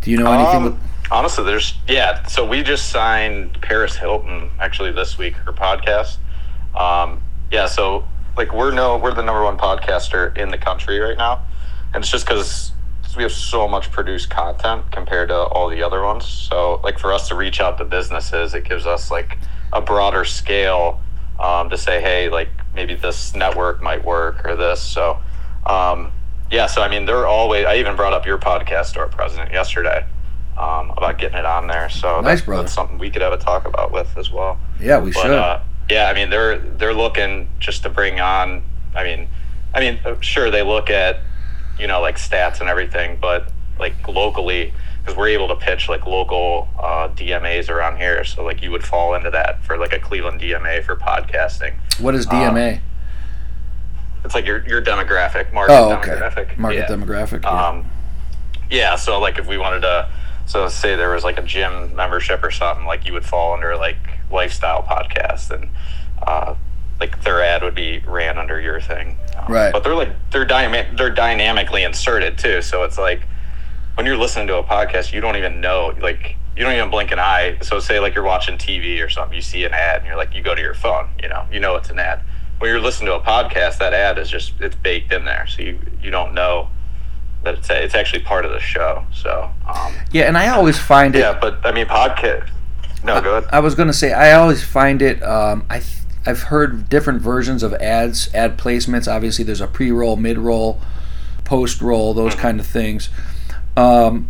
do 0.00 0.10
you 0.10 0.18
know 0.18 0.32
anything? 0.32 0.56
Um, 0.56 0.64
with, 0.64 0.78
honestly, 1.10 1.44
there's 1.44 1.74
yeah. 1.86 2.24
So 2.26 2.46
we 2.46 2.62
just 2.62 2.90
signed 2.90 3.60
Paris 3.60 3.96
Hilton 3.96 4.50
actually 4.58 4.92
this 4.92 5.18
week. 5.18 5.34
Her 5.34 5.52
podcast. 5.52 6.18
Um, 6.74 7.20
yeah. 7.50 7.66
So 7.66 8.06
like 8.36 8.52
we're 8.52 8.72
no 8.72 8.96
we're 8.98 9.14
the 9.14 9.22
number 9.22 9.42
one 9.42 9.58
podcaster 9.58 10.36
in 10.36 10.50
the 10.50 10.58
country 10.58 10.98
right 10.98 11.16
now, 11.16 11.44
and 11.94 12.02
it's 12.02 12.10
just 12.10 12.26
because 12.26 12.72
we 13.16 13.22
have 13.22 13.32
so 13.32 13.66
much 13.66 13.90
produced 13.90 14.30
content 14.30 14.90
compared 14.92 15.28
to 15.30 15.34
all 15.34 15.68
the 15.68 15.82
other 15.82 16.04
ones. 16.04 16.26
So 16.26 16.80
like 16.84 16.98
for 16.98 17.12
us 17.12 17.28
to 17.28 17.34
reach 17.34 17.60
out 17.60 17.78
to 17.78 17.84
businesses, 17.84 18.54
it 18.54 18.64
gives 18.64 18.86
us 18.86 19.10
like 19.10 19.38
a 19.72 19.80
broader 19.80 20.24
scale 20.24 21.00
um, 21.40 21.70
to 21.70 21.78
say, 21.78 22.00
hey, 22.00 22.28
like 22.28 22.50
maybe 22.74 22.94
this 22.94 23.34
network 23.34 23.82
might 23.82 24.04
work 24.04 24.46
or 24.46 24.56
this. 24.56 24.80
So. 24.80 25.18
Um, 25.66 26.12
yeah, 26.50 26.66
so 26.66 26.82
I 26.82 26.88
mean, 26.88 27.04
they're 27.06 27.26
always. 27.26 27.66
I 27.66 27.76
even 27.76 27.96
brought 27.96 28.12
up 28.12 28.26
your 28.26 28.38
podcast 28.38 28.94
to 28.94 29.00
our 29.00 29.08
president 29.08 29.52
yesterday 29.52 30.06
um, 30.56 30.90
about 30.96 31.18
getting 31.18 31.38
it 31.38 31.44
on 31.44 31.66
there. 31.66 31.88
So 31.90 32.20
Nice, 32.20 32.40
that's, 32.42 32.46
that's 32.46 32.72
something 32.72 32.98
we 32.98 33.10
could 33.10 33.22
have 33.22 33.32
a 33.32 33.36
talk 33.38 33.66
about 33.66 33.92
with 33.92 34.16
as 34.16 34.30
well. 34.30 34.58
yeah, 34.80 34.98
we 34.98 35.12
But 35.12 35.22
should. 35.22 35.30
uh, 35.32 35.60
yeah, 35.90 36.08
I 36.10 36.14
mean, 36.14 36.30
they're 36.30 36.58
they're 36.58 36.94
looking 36.94 37.48
just 37.58 37.82
to 37.84 37.88
bring 37.90 38.20
on. 38.20 38.62
I 38.94 39.04
mean, 39.04 39.28
I 39.74 39.80
mean, 39.80 39.98
uh, 40.04 40.16
sure 40.20 40.50
they 40.50 40.62
look 40.62 40.90
at 40.90 41.20
you 41.78 41.86
know 41.86 42.00
like 42.00 42.16
stats 42.16 42.60
and 42.60 42.68
everything, 42.68 43.18
but 43.20 43.50
like 43.78 43.94
locally 44.08 44.72
because 45.00 45.16
we're 45.16 45.28
able 45.28 45.48
to 45.48 45.56
pitch 45.56 45.88
like 45.88 46.06
local 46.06 46.68
uh, 46.78 47.08
DMAs 47.08 47.70
around 47.70 47.96
here. 47.96 48.24
So 48.24 48.44
like 48.44 48.62
you 48.62 48.70
would 48.70 48.84
fall 48.84 49.14
into 49.14 49.30
that 49.30 49.62
for 49.64 49.78
like 49.78 49.92
a 49.92 49.98
Cleveland 49.98 50.40
DMA 50.40 50.82
for 50.84 50.96
podcasting. 50.96 51.74
what 51.98 52.14
is 52.14 52.26
DMA? 52.26 52.80
It's 54.24 54.34
like 54.34 54.46
your 54.46 54.66
your 54.66 54.82
demographic 54.82 55.52
market 55.52 55.72
oh, 55.74 55.92
okay. 55.94 56.10
demographic. 56.12 56.58
Market 56.58 56.78
Yeah. 56.78 56.86
demographic. 56.86 57.42
Yeah. 57.44 57.68
Um, 57.68 57.90
yeah, 58.70 58.96
so 58.96 59.18
like 59.20 59.38
if 59.38 59.46
we 59.46 59.56
wanted 59.56 59.80
to, 59.80 60.08
so 60.46 60.68
say 60.68 60.94
there 60.96 61.10
was 61.10 61.24
like 61.24 61.38
a 61.38 61.42
gym 61.42 61.94
membership 61.96 62.42
or 62.42 62.50
something, 62.50 62.84
like 62.84 63.06
you 63.06 63.12
would 63.14 63.24
fall 63.24 63.54
under 63.54 63.76
like 63.76 63.96
lifestyle 64.30 64.82
podcast, 64.82 65.50
and 65.50 65.70
uh, 66.26 66.54
like 67.00 67.22
their 67.22 67.42
ad 67.42 67.62
would 67.62 67.74
be 67.74 68.00
ran 68.00 68.38
under 68.38 68.60
your 68.60 68.80
thing. 68.80 69.16
Um, 69.38 69.52
Right. 69.52 69.72
But 69.72 69.84
they're 69.84 69.94
like 69.94 70.10
they're 70.30 70.44
they're 70.44 71.10
dynamically 71.10 71.82
inserted 71.84 72.36
too, 72.38 72.60
so 72.60 72.82
it's 72.82 72.98
like 72.98 73.22
when 73.94 74.04
you're 74.06 74.16
listening 74.18 74.46
to 74.48 74.56
a 74.56 74.62
podcast, 74.62 75.12
you 75.12 75.20
don't 75.20 75.36
even 75.36 75.60
know 75.60 75.94
like. 76.00 76.36
You 76.56 76.64
don't 76.64 76.74
even 76.74 76.90
blink 76.90 77.12
an 77.12 77.20
eye. 77.20 77.56
So 77.62 77.78
say 77.78 78.00
like 78.00 78.16
you're 78.16 78.24
watching 78.24 78.58
TV 78.58 79.00
or 79.00 79.08
something, 79.08 79.32
you 79.36 79.40
see 79.42 79.62
an 79.62 79.72
ad 79.72 79.98
and 79.98 80.06
you're 80.08 80.16
like, 80.16 80.34
you 80.34 80.42
go 80.42 80.56
to 80.56 80.60
your 80.60 80.74
phone, 80.74 81.08
you 81.22 81.28
know, 81.28 81.46
you 81.52 81.60
know 81.60 81.76
it's 81.76 81.88
an 81.88 82.00
ad. 82.00 82.20
When 82.58 82.70
you're 82.70 82.80
listening 82.80 83.06
to 83.06 83.14
a 83.14 83.20
podcast, 83.20 83.78
that 83.78 83.92
ad 83.92 84.18
is 84.18 84.28
just 84.28 84.54
it's 84.60 84.76
baked 84.76 85.12
in 85.12 85.24
there, 85.24 85.46
so 85.46 85.62
you 85.62 85.78
you 86.02 86.10
don't 86.10 86.34
know 86.34 86.68
that 87.44 87.54
it's 87.54 87.70
it's 87.70 87.94
actually 87.94 88.22
part 88.22 88.44
of 88.44 88.50
the 88.50 88.60
show. 88.60 89.04
So 89.12 89.50
um, 89.66 89.94
yeah, 90.10 90.24
and 90.24 90.36
I 90.36 90.48
always 90.48 90.78
find 90.78 91.14
it. 91.14 91.20
yeah, 91.20 91.38
but 91.40 91.64
I 91.64 91.72
mean 91.72 91.86
podcast. 91.86 92.50
No, 93.04 93.20
go 93.20 93.36
ahead. 93.36 93.48
I 93.52 93.60
was 93.60 93.74
going 93.76 93.86
to 93.86 93.92
say 93.92 94.12
I 94.12 94.32
always 94.32 94.64
find 94.64 95.00
it. 95.02 95.22
Um, 95.22 95.64
I 95.70 95.78
th- 95.78 95.92
I've 96.26 96.42
heard 96.42 96.88
different 96.88 97.22
versions 97.22 97.62
of 97.62 97.72
ads, 97.74 98.32
ad 98.34 98.58
placements. 98.58 99.10
Obviously, 99.10 99.44
there's 99.44 99.60
a 99.60 99.66
pre-roll, 99.68 100.16
mid-roll, 100.16 100.80
post-roll, 101.44 102.12
those 102.12 102.34
kind 102.34 102.58
of 102.60 102.66
things. 102.66 103.08
Um, 103.76 104.28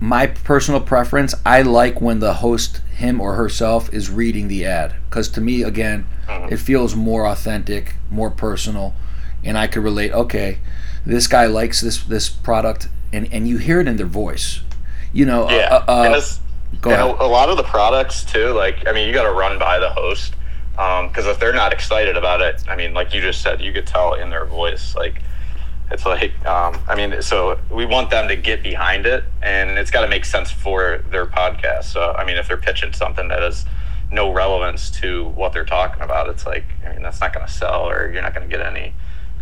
my 0.00 0.26
personal 0.26 0.80
preference, 0.80 1.34
I 1.46 1.62
like 1.62 2.00
when 2.00 2.20
the 2.20 2.34
host, 2.34 2.80
him 2.96 3.20
or 3.20 3.34
herself, 3.34 3.92
is 3.92 4.10
reading 4.10 4.48
the 4.48 4.64
ad 4.66 4.94
because 5.08 5.28
to 5.30 5.40
me, 5.40 5.62
again, 5.62 6.06
it 6.50 6.56
feels 6.56 6.94
more 6.94 7.26
authentic, 7.26 7.96
more 8.10 8.30
personal, 8.30 8.94
and 9.42 9.56
I 9.56 9.66
could 9.66 9.82
relate. 9.82 10.12
Okay, 10.12 10.58
this 11.06 11.26
guy 11.26 11.46
likes 11.46 11.80
this 11.80 12.02
this 12.02 12.28
product, 12.28 12.88
and 13.12 13.28
and 13.32 13.46
you 13.48 13.58
hear 13.58 13.80
it 13.80 13.88
in 13.88 13.96
their 13.96 14.06
voice. 14.06 14.60
You 15.12 15.26
know, 15.26 15.48
Yeah, 15.48 15.68
uh, 15.70 15.84
uh, 15.86 16.02
and, 16.06 16.92
and 16.92 17.02
a, 17.02 17.24
a 17.24 17.28
lot 17.28 17.48
of 17.48 17.56
the 17.56 17.62
products 17.62 18.24
too. 18.24 18.48
Like 18.48 18.86
I 18.86 18.92
mean, 18.92 19.06
you 19.06 19.14
got 19.14 19.24
to 19.24 19.32
run 19.32 19.58
by 19.58 19.78
the 19.78 19.90
host 19.90 20.34
because 20.72 21.26
if 21.26 21.38
they're 21.38 21.52
not 21.52 21.72
excited 21.72 22.16
about 22.16 22.40
it, 22.40 22.64
I 22.68 22.74
mean, 22.74 22.94
like 22.94 23.14
you 23.14 23.20
just 23.20 23.42
said, 23.42 23.60
you 23.60 23.72
could 23.72 23.86
tell 23.86 24.14
in 24.14 24.30
their 24.30 24.44
voice. 24.44 24.96
Like 24.96 25.22
it's 25.90 26.04
like 26.06 26.32
um, 26.46 26.78
I 26.88 26.94
mean, 26.94 27.20
so 27.22 27.58
we 27.70 27.84
want 27.86 28.10
them 28.10 28.28
to 28.28 28.36
get 28.36 28.62
behind 28.62 29.06
it, 29.06 29.24
and 29.42 29.70
it's 29.78 29.90
got 29.90 30.00
to 30.02 30.08
make 30.08 30.24
sense 30.24 30.50
for 30.50 31.04
their 31.10 31.26
podcast. 31.26 31.84
So 31.84 32.12
I 32.12 32.24
mean, 32.24 32.36
if 32.36 32.48
they're 32.48 32.56
pitching 32.56 32.92
something 32.92 33.28
that 33.28 33.42
has 33.42 33.64
no 34.12 34.32
relevance 34.32 34.90
to 34.90 35.28
what 35.30 35.52
they're 35.52 35.64
talking 35.64 36.02
about, 36.02 36.28
it's 36.28 36.46
like 36.46 36.64
I 36.86 36.90
mean, 36.90 37.02
that's 37.02 37.20
not 37.20 37.32
going 37.32 37.46
to 37.46 37.52
sell, 37.52 37.88
or 37.88 38.10
you're 38.12 38.22
not 38.22 38.34
going 38.34 38.48
to 38.48 38.56
get 38.56 38.64
any 38.64 38.94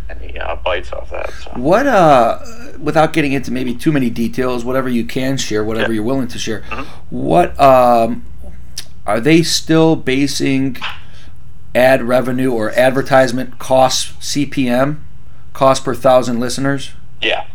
any 0.09 0.37
uh, 0.37 0.55
bites 0.57 0.91
off 0.91 1.09
that. 1.11 1.31
So. 1.31 1.51
What, 1.55 1.87
uh, 1.87 2.39
without 2.77 3.13
getting 3.13 3.31
into 3.31 3.51
maybe 3.51 3.73
too 3.73 3.91
many 3.93 4.09
details, 4.09 4.65
whatever 4.65 4.89
you 4.89 5.05
can 5.05 5.37
share, 5.37 5.63
whatever 5.63 5.91
Yeah. 5.93 5.95
you're 5.95 6.03
willing 6.03 6.27
to 6.27 6.37
share, 6.37 6.59
Mhm. 6.69 6.85
what, 7.09 7.57
um, 7.59 8.25
are 9.07 9.21
they 9.21 9.43
still 9.43 9.95
basing 9.95 10.75
ad 11.73 12.03
revenue 12.03 12.51
or 12.51 12.71
advertisement 12.71 13.59
costs 13.59 14.13
CPM, 14.19 14.97
cost 15.53 15.83
per 15.85 15.93
thousand 15.95 16.39
listeners? 16.39 16.91
Yeah. 17.21 17.45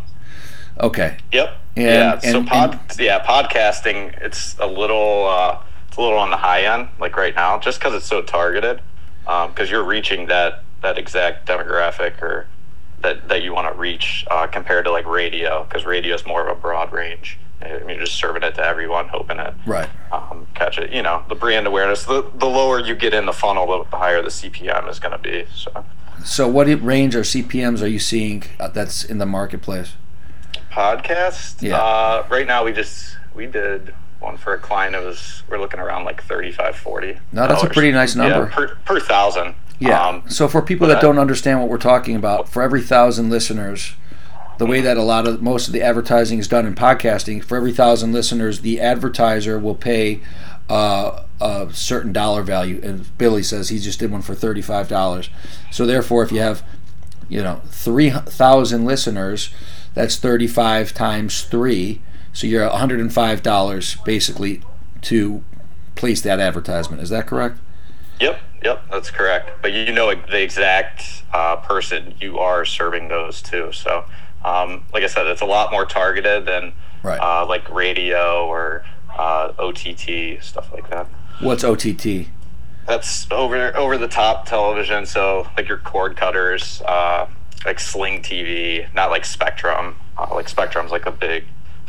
Okay. 0.80 1.16
Yep. 1.32 1.56
And- 1.76 1.84
yeah. 1.86 2.18
so 2.18 2.38
and- 2.38 2.48
pod, 2.48 2.80
yeah, 2.98 3.24
podcasting 3.24 4.20
it's 4.22 4.56
a 4.58 4.66
little 4.66 5.26
uh, 5.28 5.58
it's 5.88 5.96
a 5.96 6.00
little 6.00 6.18
on 6.18 6.30
the 6.30 6.36
high 6.36 6.62
end 6.62 6.88
like 7.00 7.16
right 7.16 7.34
now, 7.34 7.58
just 7.58 7.78
because 7.78 7.94
it's 7.94 8.06
so 8.06 8.22
targeted. 8.22 8.80
Because 9.24 9.70
you're 9.70 9.84
reaching 9.84 10.26
that 10.26 10.62
that 10.80 10.96
exact 10.96 11.46
demographic 11.46 12.22
or 12.22 12.46
that 13.00 13.28
that 13.28 13.42
you 13.42 13.52
want 13.52 13.72
to 13.72 13.78
reach 13.78 14.24
uh, 14.30 14.46
compared 14.46 14.84
to 14.86 14.90
like 14.90 15.06
radio, 15.06 15.64
because 15.64 15.84
radio 15.84 16.14
is 16.14 16.24
more 16.26 16.46
of 16.48 16.56
a 16.56 16.60
broad 16.60 16.92
range. 16.92 17.38
I 17.60 17.78
mean, 17.80 17.90
you're 17.96 18.04
just 18.06 18.14
serving 18.14 18.44
it 18.44 18.54
to 18.54 18.64
everyone, 18.64 19.08
hoping 19.08 19.38
it 19.40 19.52
Right. 19.66 19.88
um, 20.12 20.46
catch 20.54 20.78
it. 20.78 20.92
You 20.92 21.02
know, 21.02 21.24
the 21.28 21.34
brand 21.34 21.66
awareness. 21.66 22.04
The 22.04 22.22
the 22.36 22.46
lower 22.46 22.78
you 22.80 22.94
get 22.94 23.12
in 23.12 23.26
the 23.26 23.32
funnel, 23.32 23.84
the 23.90 23.96
higher 23.96 24.22
the 24.22 24.30
CPM 24.30 24.88
is 24.88 24.98
going 25.00 25.12
to 25.12 25.18
be. 25.18 25.44
So. 25.54 25.84
So, 26.24 26.48
what 26.48 26.66
range 26.82 27.14
or 27.14 27.20
CPMs 27.20 27.82
are 27.82 27.86
you 27.86 27.98
seeing 27.98 28.44
uh, 28.58 28.68
that's 28.68 29.04
in 29.04 29.18
the 29.18 29.26
marketplace? 29.26 29.94
podcast. 30.78 31.60
Yeah. 31.60 31.76
Uh, 31.76 32.26
right 32.30 32.46
now, 32.46 32.64
we 32.64 32.72
just 32.72 33.16
we 33.34 33.46
did 33.46 33.94
one 34.20 34.36
for 34.36 34.54
a 34.54 34.58
client. 34.58 34.94
It 34.94 35.04
was 35.04 35.42
we're 35.48 35.58
looking 35.58 35.80
around 35.80 36.04
like 36.04 36.22
35 36.22 36.76
40 36.76 37.18
No, 37.32 37.48
that's 37.48 37.62
a 37.62 37.68
pretty 37.68 37.92
nice 37.92 38.14
number. 38.14 38.48
Yeah, 38.48 38.54
per, 38.54 38.74
per 38.84 39.00
thousand. 39.00 39.54
Yeah. 39.80 40.06
Um, 40.06 40.28
so 40.28 40.48
for 40.48 40.62
people 40.62 40.88
that 40.88 41.00
don't 41.00 41.18
understand 41.18 41.60
what 41.60 41.68
we're 41.68 41.78
talking 41.78 42.16
about, 42.16 42.48
for 42.48 42.62
every 42.62 42.82
thousand 42.82 43.30
listeners, 43.30 43.94
the 44.58 44.66
way 44.66 44.80
that 44.80 44.96
a 44.96 45.02
lot 45.02 45.26
of 45.26 45.40
most 45.40 45.68
of 45.68 45.72
the 45.72 45.82
advertising 45.82 46.40
is 46.40 46.48
done 46.48 46.66
in 46.66 46.74
podcasting, 46.74 47.44
for 47.44 47.56
every 47.56 47.72
thousand 47.72 48.12
listeners, 48.12 48.60
the 48.62 48.80
advertiser 48.80 49.58
will 49.58 49.76
pay 49.76 50.20
uh, 50.68 51.22
a 51.40 51.68
certain 51.72 52.12
dollar 52.12 52.42
value. 52.42 52.80
And 52.82 53.16
Billy 53.18 53.42
says 53.42 53.68
he 53.68 53.78
just 53.78 53.98
did 53.98 54.10
one 54.10 54.22
for 54.22 54.34
thirty-five 54.34 54.88
dollars. 54.88 55.30
So 55.70 55.86
therefore, 55.86 56.22
if 56.22 56.32
you 56.32 56.40
have, 56.40 56.62
you 57.28 57.42
know, 57.42 57.60
three 57.66 58.10
thousand 58.10 58.84
listeners, 58.84 59.50
that's 59.94 60.16
thirty-five 60.16 60.92
times 60.94 61.42
three. 61.42 62.02
So 62.32 62.46
you're 62.46 62.68
one 62.68 62.78
hundred 62.78 63.00
and 63.00 63.12
five 63.12 63.42
dollars 63.42 63.96
basically 64.04 64.62
to 65.02 65.42
place 65.94 66.20
that 66.22 66.40
advertisement. 66.40 67.02
Is 67.02 67.10
that 67.10 67.26
correct? 67.26 67.58
Yep, 68.20 68.40
yep, 68.64 68.84
that's 68.90 69.10
correct. 69.10 69.62
But 69.62 69.72
you 69.72 69.92
know 69.92 70.14
the 70.14 70.42
exact 70.42 71.22
uh, 71.32 71.56
person 71.56 72.14
you 72.20 72.38
are 72.38 72.64
serving 72.64 73.08
those 73.08 73.40
to. 73.42 73.72
So, 73.72 74.04
um, 74.44 74.84
like 74.92 75.04
I 75.04 75.06
said, 75.06 75.26
it's 75.26 75.40
a 75.40 75.46
lot 75.46 75.70
more 75.72 75.86
targeted 75.86 76.44
than 76.46 76.72
Right. 77.00 77.20
uh, 77.20 77.46
like 77.46 77.70
radio 77.70 78.44
or 78.48 78.84
uh, 79.18 79.52
OTT 79.58 80.42
stuff 80.42 80.72
like 80.72 80.88
that. 80.90 81.06
What's 81.40 81.64
OTT? 81.64 82.28
that's 82.88 83.30
over 83.30 83.76
over 83.76 83.98
the 83.98 84.08
top 84.08 84.46
television. 84.46 85.06
So 85.06 85.46
like 85.56 85.68
your 85.68 85.78
cord 85.78 86.16
cutters, 86.16 86.82
uh, 86.82 87.28
like 87.64 87.78
Sling 87.78 88.22
TV, 88.22 88.92
not 88.94 89.10
like 89.10 89.24
Spectrum. 89.24 89.96
Uh, 90.16 90.28
like 90.34 90.48
Spectrum's 90.48 90.90
like 90.90 91.06
a 91.06 91.12
big 91.12 91.44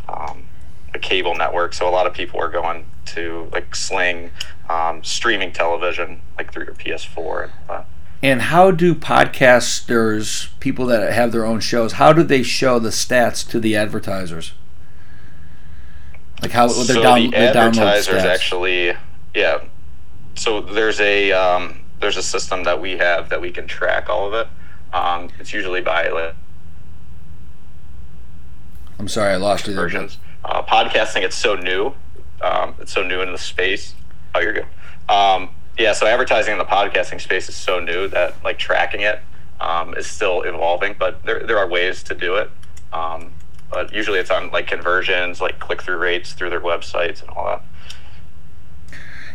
um, 0.10 0.46
a 0.94 1.00
cable 1.00 1.36
network, 1.36 1.74
so 1.74 1.88
a 1.88 1.90
lot 1.90 2.06
of 2.06 2.14
people 2.14 2.40
are 2.40 2.50
going 2.50 2.86
to 3.06 3.50
like 3.54 3.74
Sling 3.76 4.30
um, 4.70 5.04
streaming 5.04 5.54
television, 5.54 6.22
like 6.38 6.54
through 6.54 6.66
your 6.66 6.76
PS4 6.76 7.50
and. 7.70 7.86
And 8.22 8.42
how 8.42 8.72
do 8.72 8.96
podcasters, 8.96 10.50
people 10.60 10.86
that 10.88 11.14
have 11.14 11.32
their 11.32 11.46
own 11.46 11.62
shows, 11.62 11.94
how 11.94 12.12
do 12.12 12.22
they 12.22 12.44
show 12.44 12.78
the 12.78 12.90
stats 12.90 13.50
to 13.50 13.62
the 13.62 13.78
advertisers? 13.78 14.52
Like 16.42 16.52
how 16.52 16.68
so 16.68 17.02
down, 17.02 17.32
the 17.32 17.38
advertisers 17.38 18.24
actually, 18.24 18.94
yeah. 19.36 19.64
So 20.36 20.62
there's 20.62 21.00
a 21.02 21.32
um, 21.34 21.82
there's 22.00 22.18
a 22.18 22.24
system 22.24 22.64
that 22.64 22.80
we 22.80 22.98
have 22.98 23.30
that 23.30 23.42
we 23.42 23.52
can 23.52 23.68
track 23.68 24.10
all 24.10 24.28
of 24.28 24.34
it. 24.34 24.48
Um, 24.94 25.30
it's 25.40 25.54
usually 25.54 25.82
by 25.82 26.08
like 26.10 26.36
I'm 29.00 29.08
sorry, 29.08 29.34
I 29.34 29.38
lost 29.38 29.68
you 29.68 29.74
versions. 29.74 30.18
Uh, 30.44 30.62
podcasting, 30.64 31.24
it's 31.24 31.36
so 31.36 31.56
new. 31.56 31.94
Um, 32.42 32.76
it's 32.80 32.94
so 32.94 33.04
new 33.04 33.22
in 33.22 33.32
the 33.32 33.38
space. 33.38 33.94
Oh, 34.36 34.40
you're 34.40 34.54
good. 34.54 34.68
Um, 35.08 35.50
yeah, 35.78 35.94
so 35.94 36.06
advertising 36.06 36.54
in 36.54 36.58
the 36.58 36.66
podcasting 36.66 37.22
space 37.22 37.50
is 37.50 37.56
so 37.56 37.80
new 37.80 38.08
that 38.10 38.42
like 38.44 38.60
tracking 38.60 39.02
it 39.02 39.22
um, 39.62 39.94
is 39.96 40.08
still 40.08 40.42
evolving, 40.42 40.96
but 41.00 41.24
there, 41.24 41.46
there 41.46 41.58
are 41.58 41.68
ways 41.68 42.04
to 42.04 42.16
do 42.16 42.36
it. 42.36 42.52
Um, 42.92 43.32
but 43.70 43.94
usually 43.94 44.20
it's 44.20 44.32
on 44.32 44.52
like 44.52 44.68
conversions, 44.68 45.42
like 45.42 45.60
click 45.60 45.82
through 45.82 45.98
rates 45.98 46.34
through 46.34 46.50
their 46.50 46.62
websites 46.62 47.22
and 47.22 47.30
all 47.32 47.46
that. 47.46 47.64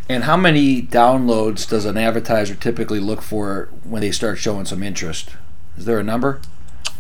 And 0.09 0.25
how 0.25 0.37
many 0.37 0.83
downloads 0.83 1.69
does 1.69 1.87
an 1.87 1.97
advertiser 1.97 2.55
typically 2.55 3.01
look 3.01 3.23
for 3.23 3.71
when 3.85 4.03
they 4.03 4.11
start 4.11 4.39
showing 4.39 4.67
some 4.67 4.83
interest? 4.83 5.31
Is 5.79 5.87
there 5.87 5.99
a 5.99 6.03
number? 6.03 6.41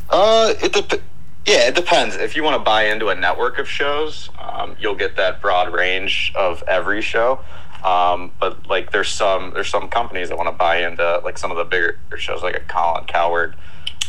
Uh, 0.09 0.55
it 0.63 0.73
dep- 0.73 1.03
yeah, 1.47 1.69
it 1.69 1.75
depends. 1.75 2.17
If 2.17 2.35
you 2.35 2.43
want 2.43 2.55
to 2.55 2.65
buy 2.65 2.85
into 2.85 3.09
a 3.09 3.15
network 3.15 3.59
of 3.59 3.69
shows, 3.69 4.31
um, 4.39 4.77
you'll 4.81 4.95
get 4.95 5.17
that 5.17 5.43
broad 5.43 5.73
range 5.73 6.33
of 6.35 6.63
every 6.67 7.03
show. 7.03 7.41
Um, 7.85 8.33
but 8.41 8.67
like, 8.67 8.93
there's 8.93 9.11
some 9.11 9.53
there's 9.53 9.69
some 9.69 9.89
companies 9.89 10.31
that 10.31 10.39
want 10.39 10.49
to 10.49 10.57
buy 10.57 10.87
into 10.87 11.21
like 11.23 11.37
some 11.37 11.51
of 11.51 11.59
the 11.59 11.65
bigger 11.65 11.99
shows, 12.17 12.43
like 12.43 12.57
a 12.57 12.61
Colin 12.61 13.05
Cowherd 13.05 13.57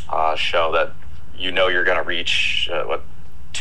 uh, 0.09 0.35
show 0.37 0.71
that 0.71 0.93
you 1.37 1.51
know 1.51 1.67
you're 1.67 1.83
going 1.83 1.97
to 1.97 2.03
reach 2.03 2.69
uh, 2.71 2.85
what 2.85 3.03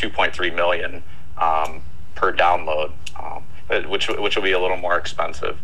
2.3 0.09 0.55
million 0.55 1.03
um, 1.37 1.81
per 2.15 2.33
download, 2.33 2.91
um, 3.19 3.43
which 3.89 4.07
which 4.07 4.35
will 4.35 4.43
be 4.43 4.51
a 4.51 4.59
little 4.59 4.77
more 4.77 4.97
expensive. 4.97 5.57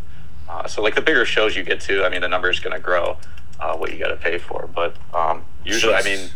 Uh, 0.50 0.68
so 0.68 0.82
like 0.82 0.96
the 0.96 1.02
bigger 1.02 1.26
shows 1.26 1.56
you 1.56 1.64
get 1.64 1.80
to, 1.82 2.04
I 2.04 2.10
mean, 2.10 2.22
the 2.22 2.28
number 2.28 2.50
is 2.50 2.60
going 2.60 2.76
to 2.76 2.82
grow 2.82 3.18
uh, 3.60 3.76
what 3.78 3.94
you 3.94 4.00
got 4.00 4.10
to 4.10 4.18
pay 4.18 4.38
for. 4.38 4.68
But 4.74 4.96
um, 5.14 5.46
usually, 5.64 5.94
I 5.94 6.04
mean, 6.04 6.30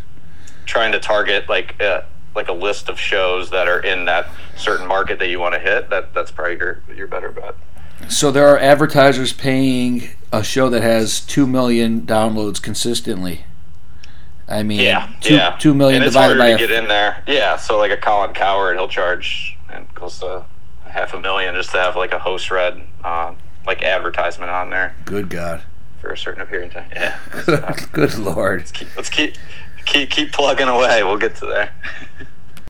trying 0.65 0.91
to 0.93 0.99
target 0.99 1.49
like 1.49 1.81
uh, 1.81 2.01
like 2.35 2.47
a 2.47 2.53
list 2.53 2.89
of 2.89 2.99
shows 2.99 3.49
that 3.49 3.67
are 3.67 3.79
in 3.79 4.05
that 4.05 4.27
certain 4.57 4.87
market 4.87 5.19
that 5.19 5.27
you 5.27 5.39
want 5.39 5.53
to 5.53 5.59
hit, 5.59 5.89
that 5.89 6.13
that's 6.13 6.31
probably 6.31 6.57
your 6.57 6.81
your 6.95 7.07
better 7.07 7.29
bet. 7.29 7.55
So 8.09 8.31
there 8.31 8.47
are 8.47 8.57
advertisers 8.57 9.33
paying 9.33 10.09
a 10.31 10.43
show 10.43 10.69
that 10.69 10.81
has 10.81 11.21
two 11.21 11.47
million 11.47 12.01
downloads 12.01 12.61
consistently. 12.61 13.45
I 14.47 14.63
mean, 14.63 14.79
Yeah, 14.79 15.09
two, 15.21 15.35
yeah. 15.35 15.55
two 15.59 15.73
million 15.73 16.01
and 16.01 16.05
it's 16.05 16.13
divided 16.13 16.37
harder 16.37 16.39
by 16.53 16.57
to 16.57 16.63
a 16.63 16.67
get 16.67 16.71
in 16.83 16.87
there. 16.87 17.23
Yeah, 17.27 17.57
so 17.57 17.77
like 17.77 17.91
a 17.91 17.97
Colin 17.97 18.33
Cowherd, 18.33 18.77
he'll 18.77 18.87
charge 18.87 19.57
and 19.73 19.91
close 19.95 20.19
to 20.19 20.45
half 20.83 21.13
a 21.13 21.19
million 21.19 21.55
just 21.55 21.71
to 21.71 21.77
have 21.77 21.95
like 21.95 22.13
a 22.13 22.19
host 22.19 22.51
read 22.51 22.81
uh, 23.03 23.33
like 23.65 23.81
advertisement 23.83 24.51
on 24.51 24.69
there 24.69 24.95
good 25.05 25.29
God, 25.29 25.63
for 25.99 26.11
a 26.11 26.17
certain 26.17 26.45
period 26.45 26.67
of 26.67 26.73
time. 26.73 26.89
Yeah, 26.95 27.75
good 27.91 28.15
Lord. 28.17 28.65
keep, 28.73 28.95
let's 28.95 29.09
keep 29.09 29.35
keep 29.85 30.09
keep 30.11 30.31
plugging 30.31 30.67
away. 30.67 31.03
We'll 31.03 31.17
get 31.17 31.35
to 31.37 31.45
there. 31.47 31.71